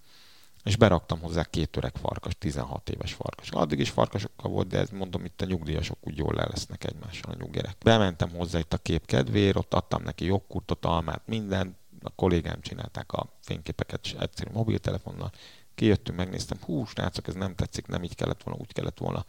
és 0.64 0.76
beraktam 0.76 1.20
hozzá 1.20 1.44
két 1.44 1.76
öreg 1.76 1.92
farkas, 1.96 2.32
16 2.38 2.90
éves 2.90 3.12
farkas. 3.12 3.50
Addig 3.50 3.78
is 3.78 3.90
farkasokkal 3.90 4.50
volt, 4.50 4.68
de 4.68 4.78
ez 4.78 4.90
mondom, 4.90 5.24
itt 5.24 5.40
a 5.40 5.44
nyugdíjasok 5.44 5.98
úgy 6.00 6.16
jól 6.16 6.34
le 6.34 6.46
lesznek 6.50 6.84
egymással 6.84 7.32
a 7.32 7.36
nyuggerek. 7.38 7.76
Bementem 7.78 8.30
hozzá 8.30 8.58
itt 8.58 8.72
a 8.72 8.78
kép 8.78 9.06
kedvéért, 9.06 9.56
ott 9.56 9.74
adtam 9.74 10.02
neki 10.02 10.24
jogkurtot, 10.24 10.84
almát, 10.84 11.22
minden, 11.26 11.76
a 12.04 12.10
kollégám 12.10 12.60
csinálták 12.60 13.12
a 13.12 13.32
fényképeket 13.40 14.16
egyszerű 14.20 14.50
mobiltelefonnal. 14.52 15.30
Kijöttünk, 15.74 16.18
megnéztem, 16.18 16.58
hú, 16.64 16.84
srácok, 16.86 17.28
ez 17.28 17.34
nem 17.34 17.54
tetszik, 17.54 17.86
nem 17.86 18.02
így 18.02 18.14
kellett 18.14 18.42
volna, 18.42 18.60
úgy 18.60 18.72
kellett 18.72 18.98
volna. 18.98 19.24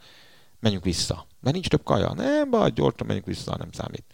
Menjünk 0.60 0.84
vissza. 0.84 1.26
Mert 1.40 1.54
nincs 1.54 1.68
több 1.68 1.84
kaja. 1.84 2.14
Nem 2.14 2.50
baj, 2.50 2.72
gyorsan 2.72 3.06
menjünk 3.08 3.28
vissza, 3.28 3.58
nem 3.58 3.72
számít. 3.72 4.06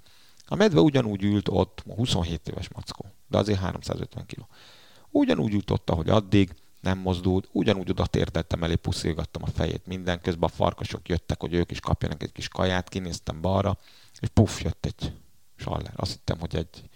A 0.46 0.56
medve 0.56 0.80
ugyanúgy 0.80 1.24
ült 1.24 1.48
ott, 1.50 1.84
27 1.96 2.48
éves 2.48 2.70
mackó, 2.70 3.06
de 3.28 3.38
azért 3.38 3.60
350 3.60 4.26
kg. 4.26 4.46
Ugyanúgy 5.10 5.54
ült 5.54 5.72
ott, 5.72 5.90
ahogy 5.90 6.10
addig, 6.10 6.56
nem 6.82 6.98
mozdult, 6.98 7.50
ugyanúgy 7.52 7.90
oda 7.90 8.06
térdeltem 8.06 8.64
elé, 8.64 8.76
puszilgattam 8.76 9.44
a 9.44 9.48
fejét 9.48 9.86
minden, 9.86 10.22
közben 10.22 10.50
a 10.50 10.56
farkasok 10.56 11.10
jöttek, 11.10 11.42
hogy 11.42 11.54
ők 11.54 11.72
is 11.72 11.80
kapjanak 11.80 12.24
egy 12.24 12.32
kis 12.32 12.48
kaját, 12.48 12.90
kinéztem 12.90 13.42
balra, 13.42 13.78
és 14.20 14.28
puff, 14.28 14.62
jött 14.62 14.86
egy 14.86 15.14
saller. 15.56 15.94
Azt 15.96 16.12
hittem, 16.12 16.40
hogy 16.40 16.56
egy 16.56 16.90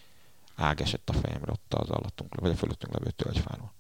ág 0.56 0.82
esett 0.82 1.10
a 1.10 1.14
fejemre 1.14 1.52
ott 1.52 1.74
az 1.74 1.90
alattunk, 1.90 2.36
vagy 2.36 2.52
a 2.52 2.56
fölöttünk 2.56 2.94
levő 2.94 3.10
tölgyfáról. 3.10 3.74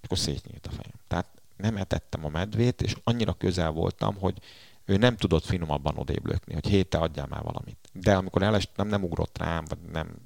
És 0.00 0.04
akkor 0.04 0.18
szétnyílt 0.18 0.66
a 0.66 0.70
fejem. 0.70 1.00
Tehát 1.08 1.42
nem 1.56 1.76
etettem 1.76 2.24
a 2.24 2.28
medvét, 2.28 2.82
és 2.82 2.96
annyira 3.04 3.32
közel 3.32 3.70
voltam, 3.70 4.16
hogy 4.18 4.38
ő 4.84 4.96
nem 4.96 5.16
tudott 5.16 5.44
finomabban 5.44 5.96
odébb 5.96 6.26
lökni, 6.26 6.54
hogy 6.54 6.66
héte 6.66 6.98
adjál 6.98 7.26
már 7.26 7.42
valamit. 7.42 7.88
De 7.92 8.16
amikor 8.16 8.42
elestem, 8.42 8.88
nem 8.88 9.04
ugrott 9.04 9.38
rám, 9.38 9.64
vagy 9.64 9.78
nem 9.78 10.16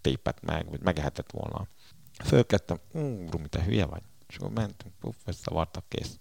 tépett 0.00 0.40
meg, 0.42 0.70
vagy 0.70 0.80
megehetett 0.80 1.30
volna. 1.30 1.66
Fölkedtem, 2.24 2.78
ú, 2.92 3.28
Rumi, 3.30 3.48
te 3.48 3.62
hülye 3.62 3.84
vagy? 3.84 4.02
És 4.28 4.36
akkor 4.36 4.50
mentünk, 4.50 4.94
puff, 5.00 5.14
összevartak, 5.24 5.84
kész. 5.88 6.18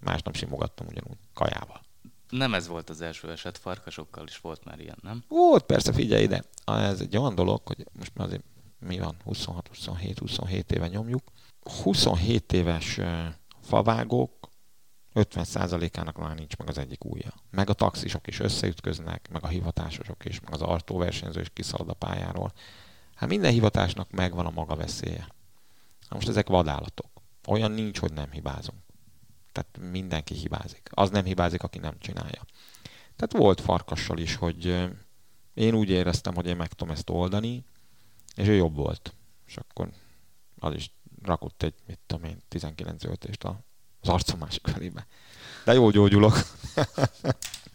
Másnap 0.00 0.36
simogattam 0.36 0.86
ugyanúgy, 0.86 1.18
kajával. 1.34 1.80
Nem 2.30 2.54
ez 2.54 2.66
volt 2.66 2.90
az 2.90 3.00
első 3.00 3.30
eset, 3.30 3.58
farkasokkal 3.58 4.26
is 4.26 4.38
volt 4.38 4.64
már 4.64 4.80
ilyen, 4.80 4.98
nem? 5.02 5.24
Volt, 5.28 5.62
persze, 5.62 5.92
figyelj 5.92 6.22
ide. 6.22 6.44
Ez 6.64 7.00
egy 7.00 7.16
olyan 7.16 7.34
dolog, 7.34 7.60
hogy 7.64 7.86
most 7.92 8.14
már 8.14 8.26
azért 8.26 8.44
mi 8.78 8.98
van, 8.98 9.16
26, 9.24 9.68
27, 9.68 10.18
27 10.18 10.72
éve 10.72 10.88
nyomjuk. 10.88 11.22
27 11.82 12.52
éves 12.52 13.00
favágók 13.60 14.48
50%-ának 15.14 16.16
már 16.16 16.34
nincs 16.34 16.56
meg 16.56 16.68
az 16.68 16.78
egyik 16.78 17.04
ujja. 17.04 17.32
Meg 17.50 17.68
a 17.70 17.72
taxisok 17.72 18.26
is 18.26 18.40
összeütköznek, 18.40 19.28
meg 19.32 19.44
a 19.44 19.48
hivatásosok 19.48 20.24
is, 20.24 20.40
meg 20.40 20.52
az 20.52 20.62
artóversenyző 20.62 21.40
is 21.40 21.50
kiszalad 21.52 21.88
a 21.88 21.94
pályáról. 21.94 22.52
Hát 23.14 23.28
minden 23.28 23.52
hivatásnak 23.52 24.10
megvan 24.10 24.46
a 24.46 24.50
maga 24.50 24.76
veszélye. 24.76 25.26
Na 26.08 26.16
most 26.16 26.28
ezek 26.28 26.48
vadállatok. 26.48 27.06
Olyan 27.46 27.70
nincs, 27.70 27.98
hogy 27.98 28.12
nem 28.12 28.30
hibázunk. 28.30 28.78
Tehát 29.52 29.90
mindenki 29.90 30.34
hibázik. 30.34 30.88
Az 30.90 31.10
nem 31.10 31.24
hibázik, 31.24 31.62
aki 31.62 31.78
nem 31.78 31.98
csinálja. 31.98 32.44
Tehát 33.16 33.32
volt 33.36 33.60
farkassal 33.60 34.18
is, 34.18 34.34
hogy 34.34 34.88
én 35.54 35.74
úgy 35.74 35.90
éreztem, 35.90 36.34
hogy 36.34 36.46
én 36.46 36.56
meg 36.56 36.72
tudom 36.72 36.94
ezt 36.94 37.10
oldani, 37.10 37.64
és 38.34 38.48
ő 38.48 38.52
jobb 38.52 38.74
volt. 38.74 39.14
És 39.46 39.56
akkor 39.56 39.88
az 40.58 40.74
is 40.74 40.92
rakott 41.22 41.62
egy, 41.62 41.74
mit 41.86 41.98
tudom 42.06 42.24
én, 42.24 42.38
19 42.48 43.04
öltést 43.04 43.44
az 43.44 44.08
arcom 44.08 44.38
másik 44.38 44.66
felébe. 44.66 45.06
De 45.64 45.72
jó 45.72 45.90
gyógyulok. 45.90 46.32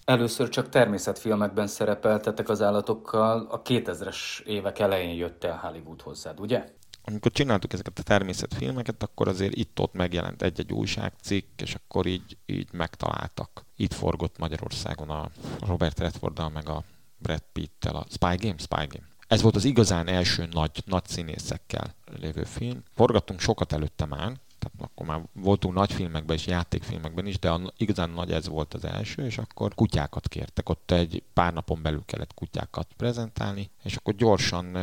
Először 0.05 0.49
csak 0.49 0.69
természetfilmekben 0.69 1.67
szerepeltetek 1.67 2.49
az 2.49 2.61
állatokkal, 2.61 3.47
a 3.49 3.61
2000-es 3.61 4.41
évek 4.43 4.79
elején 4.79 5.15
jött 5.15 5.43
el 5.43 5.57
Hollywood 5.57 6.01
hozzád, 6.01 6.39
ugye? 6.39 6.73
Amikor 7.07 7.31
csináltuk 7.31 7.73
ezeket 7.73 7.99
a 7.99 8.03
természetfilmeket, 8.03 9.03
akkor 9.03 9.27
azért 9.27 9.55
itt-ott 9.55 9.93
megjelent 9.93 10.41
egy-egy 10.41 10.71
újságcikk, 10.71 11.61
és 11.61 11.75
akkor 11.75 12.05
így, 12.05 12.37
így 12.45 12.67
megtaláltak. 12.71 13.65
Itt 13.75 13.93
forgott 13.93 14.37
Magyarországon 14.37 15.09
a 15.09 15.29
Robert 15.59 15.99
Redforddal, 15.99 16.49
meg 16.49 16.69
a 16.69 16.83
Brad 17.17 17.43
Pitt-tel 17.53 17.95
a 17.95 18.05
Spy 18.09 18.35
Game, 18.35 18.57
Spy 18.57 18.87
Game. 18.87 19.07
Ez 19.27 19.41
volt 19.41 19.55
az 19.55 19.65
igazán 19.65 20.07
első 20.07 20.47
nagy, 20.51 20.83
nagy 20.85 21.05
színészekkel 21.05 21.95
lévő 22.19 22.43
film. 22.43 22.83
Forgattunk 22.93 23.39
sokat 23.39 23.73
előtte 23.73 24.05
már, 24.05 24.33
tehát 24.59 24.91
akkor 24.91 25.05
már 25.05 25.21
voltunk 25.33 25.73
nagy 25.73 25.93
filmekben 25.93 26.35
és 26.35 26.47
játékfilmekben 26.47 27.25
is, 27.25 27.39
de 27.39 27.49
a, 27.49 27.73
igazán 27.77 28.09
nagy 28.09 28.31
ez 28.31 28.47
volt 28.47 28.73
az 28.73 28.85
első, 28.85 29.25
és 29.25 29.37
akkor 29.37 29.75
kutyákat 29.75 30.27
kértek. 30.27 30.69
Ott 30.69 30.91
egy 30.91 31.23
pár 31.33 31.53
napon 31.53 31.81
belül 31.81 32.03
kellett 32.05 32.33
kutyákat 32.33 32.87
prezentálni, 32.97 33.69
és 33.83 33.95
akkor 33.95 34.15
gyorsan 34.15 34.77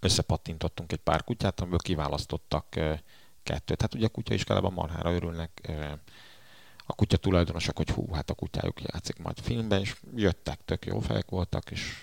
összepattintottunk 0.00 0.92
egy 0.92 0.98
pár 0.98 1.24
kutyát, 1.24 1.60
amiből 1.60 1.78
kiválasztottak 1.78 2.66
kettőt. 3.42 3.80
Hát 3.80 3.94
ugye 3.94 4.06
a 4.06 4.08
kutya 4.08 4.34
iskolában 4.34 4.72
marhára 4.72 5.12
örülnek 5.12 5.72
a 6.86 6.94
kutya 6.94 7.16
tulajdonosok, 7.16 7.76
hogy 7.76 7.90
hú, 7.90 8.12
hát 8.12 8.30
a 8.30 8.34
kutyájuk 8.34 8.82
játszik 8.82 9.18
majd 9.18 9.38
filmben, 9.40 9.80
és 9.80 9.96
jöttek, 10.14 10.60
tök 10.64 10.86
jó 10.86 11.00
fejek 11.00 11.28
voltak, 11.28 11.70
és 11.70 11.94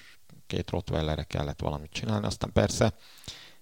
két 0.48 0.70
rottweilerre 0.70 1.24
kellett 1.24 1.60
valamit 1.60 1.92
csinálni. 1.92 2.26
Aztán 2.26 2.52
persze 2.52 2.94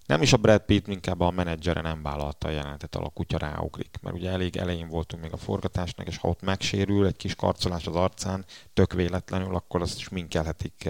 nem 0.06 0.22
is 0.22 0.32
a 0.32 0.36
Brad 0.36 0.60
Pitt, 0.60 0.88
inkább 0.88 1.20
a 1.20 1.30
menedzsere 1.30 1.80
nem 1.80 2.02
vállalta 2.02 2.48
a 2.48 2.50
jelentet, 2.50 2.94
ahol 2.94 3.06
a 3.06 3.10
kutya 3.10 3.38
ráugrik. 3.38 3.96
Mert 4.02 4.16
ugye 4.16 4.30
elég 4.30 4.56
elején 4.56 4.88
voltunk 4.88 5.22
még 5.22 5.32
a 5.32 5.36
forgatásnak, 5.36 6.06
és 6.06 6.16
ha 6.16 6.28
ott 6.28 6.42
megsérül 6.42 7.06
egy 7.06 7.16
kis 7.16 7.34
karcolás 7.34 7.86
az 7.86 7.96
arcán, 7.96 8.44
tök 8.72 8.92
véletlenül, 8.92 9.54
akkor 9.54 9.82
azt 9.82 9.98
is 9.98 10.08
minkelhetik 10.08 10.88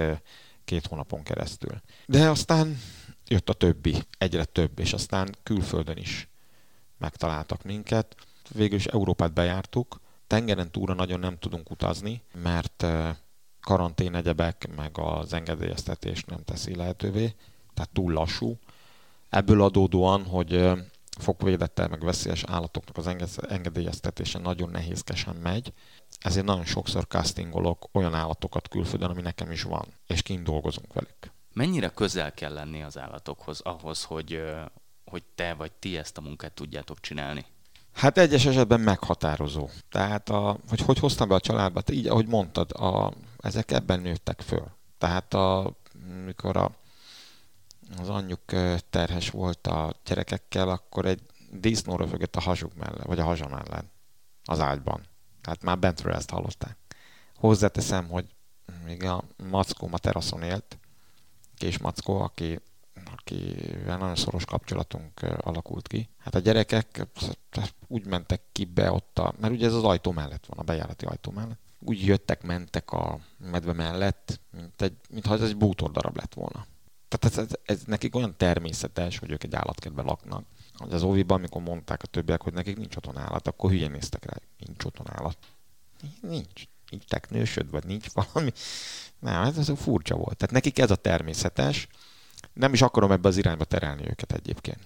két 0.65 0.87
hónapon 0.87 1.23
keresztül. 1.23 1.81
De 2.07 2.29
aztán 2.29 2.81
jött 3.35 3.49
a 3.49 3.53
többi, 3.53 4.03
egyre 4.19 4.45
több, 4.45 4.79
és 4.79 4.93
aztán 4.93 5.35
külföldön 5.43 5.97
is 5.97 6.29
megtaláltak 6.99 7.63
minket. 7.63 8.17
Végül 8.49 8.77
is 8.77 8.87
Európát 8.87 9.33
bejártuk, 9.33 10.01
tengeren 10.27 10.71
túra 10.71 10.95
nagyon 10.95 11.21
nem 11.21 11.39
tudunk 11.39 11.71
utazni, 11.71 12.23
mert 12.43 12.87
karantén 13.61 14.15
egyebek, 14.15 14.69
meg 14.77 14.99
az 14.99 15.33
engedélyeztetés 15.33 16.25
nem 16.25 16.45
teszi 16.45 16.75
lehetővé, 16.75 17.35
tehát 17.75 17.91
túl 17.93 18.13
lassú. 18.13 18.59
Ebből 19.29 19.63
adódóan, 19.63 20.25
hogy 20.25 20.71
fokvédettel, 21.19 21.89
meg 21.89 22.05
veszélyes 22.05 22.45
állatoknak 22.45 22.97
az 22.97 23.39
engedélyeztetése 23.49 24.39
nagyon 24.39 24.71
nehézkesen 24.71 25.37
megy, 25.37 25.73
ezért 26.21 26.47
nagyon 26.47 26.65
sokszor 26.65 27.07
castingolok 27.07 27.89
olyan 27.93 28.15
állatokat 28.15 28.69
külföldön, 28.69 29.11
ami 29.11 29.23
nekem 29.23 29.51
is 29.51 29.63
van, 29.63 29.87
és 30.07 30.23
kint 30.23 30.45
dolgozunk 30.45 30.93
velük 30.93 31.34
mennyire 31.55 31.89
közel 31.89 32.33
kell 32.33 32.53
lenni 32.53 32.83
az 32.83 32.99
állatokhoz 32.99 33.61
ahhoz, 33.61 34.05
hogy, 34.05 34.43
hogy 35.05 35.23
te 35.35 35.55
vagy 35.55 35.73
ti 35.73 35.97
ezt 35.97 36.19
a 36.19 36.21
munkát 36.21 36.53
tudjátok 36.53 37.01
csinálni? 37.01 37.45
Hát 37.93 38.19
egyes 38.19 38.47
esetben 38.47 38.81
meghatározó. 38.81 39.69
Tehát, 39.91 40.29
a, 40.29 40.59
hogy 40.69 40.81
hogy 40.81 40.99
hoztam 40.99 41.29
be 41.29 41.35
a 41.35 41.41
családba, 41.41 41.83
így 41.91 42.07
ahogy 42.07 42.27
mondtad, 42.27 42.71
a, 42.73 43.13
ezek 43.39 43.71
ebben 43.71 44.01
nőttek 44.01 44.41
föl. 44.41 44.67
Tehát 44.99 45.35
a, 45.35 45.77
mikor 46.25 46.57
a, 46.57 46.71
az 47.99 48.09
anyjuk 48.09 48.41
terhes 48.91 49.31
volt 49.31 49.67
a 49.67 49.95
gyerekekkel, 50.05 50.69
akkor 50.69 51.07
egy 51.07 51.21
disznó 51.51 51.97
röfögött 51.97 52.37
a 52.37 52.41
hasuk 52.41 52.75
mellett, 52.75 53.07
vagy 53.07 53.19
a 53.19 53.25
hasa 53.25 53.49
mellett 53.49 53.93
az 54.45 54.61
ágyban. 54.61 55.01
Tehát 55.41 55.63
már 55.63 55.79
bentről 55.79 56.15
ezt 56.15 56.31
hallották. 56.31 56.77
Hozzáteszem, 57.37 58.09
hogy 58.09 58.27
még 58.85 59.05
a 59.05 59.25
mackóm 59.51 59.93
a 59.93 59.99
teraszon 59.99 60.43
élt, 60.43 60.79
Kés 61.65 61.79
Mackó, 61.79 62.21
aki, 62.21 62.61
akivel 63.13 63.99
nagyon 63.99 64.17
szoros 64.17 64.45
kapcsolatunk 64.45 65.23
alakult 65.23 65.89
ki. 65.89 66.09
Hát 66.19 66.35
a 66.35 66.39
gyerekek 66.39 67.07
úgy 67.87 68.07
mentek 68.07 68.43
ki 68.53 68.65
be 68.65 68.93
ott, 68.93 69.19
a, 69.19 69.35
mert 69.41 69.53
ugye 69.53 69.67
ez 69.67 69.75
az 69.75 69.85
ajtó 69.85 70.13
mellett 70.13 70.47
van, 70.47 70.59
a 70.59 70.63
bejárati 70.63 71.05
ajtó 71.05 71.31
mellett. 71.31 71.59
Úgy 71.81 72.05
jöttek, 72.05 72.43
mentek 72.43 72.91
a 72.91 73.19
medve 73.39 73.73
mellett, 73.73 74.41
mint 74.51 74.83
egy, 74.83 74.97
mintha 75.11 75.35
ez 75.35 75.43
egy 75.43 75.57
bútordarab 75.57 76.17
lett 76.17 76.35
volna. 76.35 76.67
Tehát 77.09 77.39
ez, 77.39 77.45
ez, 77.45 77.59
ez, 77.65 77.83
nekik 77.87 78.15
olyan 78.15 78.37
természetes, 78.37 79.19
hogy 79.19 79.31
ők 79.31 79.43
egy 79.45 79.55
állatkertben 79.55 80.05
laknak. 80.05 80.45
Az 80.79 81.03
óviban, 81.03 81.39
amikor 81.39 81.63
mondták 81.63 82.03
a 82.03 82.07
többiek, 82.07 82.43
hogy 82.43 82.53
nekik 82.53 82.77
nincs 82.77 82.97
otthon 82.97 83.19
állat, 83.19 83.49
akkor 83.49 83.71
hülye 83.71 83.89
néztek 83.89 84.25
rá, 84.25 84.37
nincs 84.67 84.85
otthon 84.85 85.07
állat. 85.11 85.39
Nincs. 86.21 86.65
Nincs 86.95 87.09
teknősöd, 87.09 87.71
vagy 87.71 87.85
nincs 87.85 88.07
valami. 88.13 88.53
Nem, 89.19 89.43
ez, 89.43 89.59
ez 89.59 89.71
furcsa 89.77 90.15
volt. 90.15 90.37
Tehát 90.37 90.55
nekik 90.55 90.79
ez 90.79 90.91
a 90.91 90.97
természetes. 90.97 91.87
Nem 92.53 92.73
is 92.73 92.83
akarom 92.83 93.11
ebbe 93.11 93.29
az 93.29 93.37
irányba 93.37 93.65
terelni 93.65 94.09
őket 94.09 94.33
egyébként. 94.33 94.79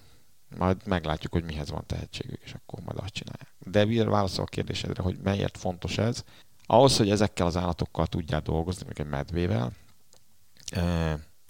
Majd 0.57 0.77
meglátjuk, 0.85 1.31
hogy 1.31 1.43
mihez 1.43 1.69
van 1.69 1.83
tehetségük, 1.85 2.41
és 2.43 2.53
akkor 2.53 2.79
majd 2.83 2.97
azt 2.97 3.13
csinálják. 3.13 3.53
De 3.59 4.03
válaszol 4.09 4.43
a 4.43 4.47
kérdésedre, 4.47 5.03
hogy 5.03 5.17
melyért 5.23 5.57
fontos 5.57 5.97
ez. 5.97 6.23
Ahhoz, 6.65 6.97
hogy 6.97 7.09
ezekkel 7.09 7.45
az 7.45 7.57
állatokkal 7.57 8.07
tudjál 8.07 8.41
dolgozni, 8.41 8.85
még 8.87 8.99
egy 8.99 9.09
medvével, 9.09 9.71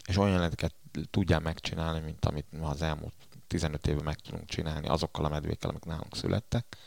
és 0.08 0.18
olyan 0.18 0.32
jeleneteket 0.32 0.74
tudjál 1.10 1.40
megcsinálni, 1.40 2.00
mint 2.00 2.26
amit 2.26 2.46
az 2.62 2.82
elmúlt 2.82 3.14
15 3.48 3.88
évben 3.88 4.04
meg 4.04 4.16
tudunk 4.16 4.46
csinálni 4.46 4.88
azokkal 4.88 5.26
a 5.26 5.30
medvékkel, 5.30 5.70
amik 5.70 5.84
nálunk 5.84 6.16
születtek, 6.16 6.78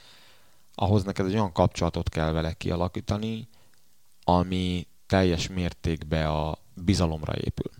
ahhoz 0.74 1.04
neked 1.04 1.26
egy 1.26 1.32
olyan 1.32 1.52
kapcsolatot 1.52 2.08
kell 2.08 2.30
vele 2.30 2.52
kialakítani, 2.52 3.48
ami 4.24 4.86
teljes 5.06 5.48
mértékben 5.48 6.26
a 6.26 6.54
bizalomra 6.74 7.32
épül. 7.36 7.70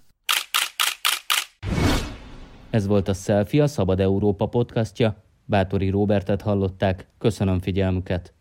Ez 2.71 2.87
volt 2.87 3.09
a 3.09 3.15
Selfie, 3.15 3.63
a 3.63 3.67
Szabad 3.67 4.01
Európa 4.01 4.47
podcastja. 4.47 5.23
Bátori 5.45 5.89
Robertet 5.89 6.43
hallották. 6.43 7.07
Köszönöm 7.19 7.61
figyelmüket! 7.61 8.35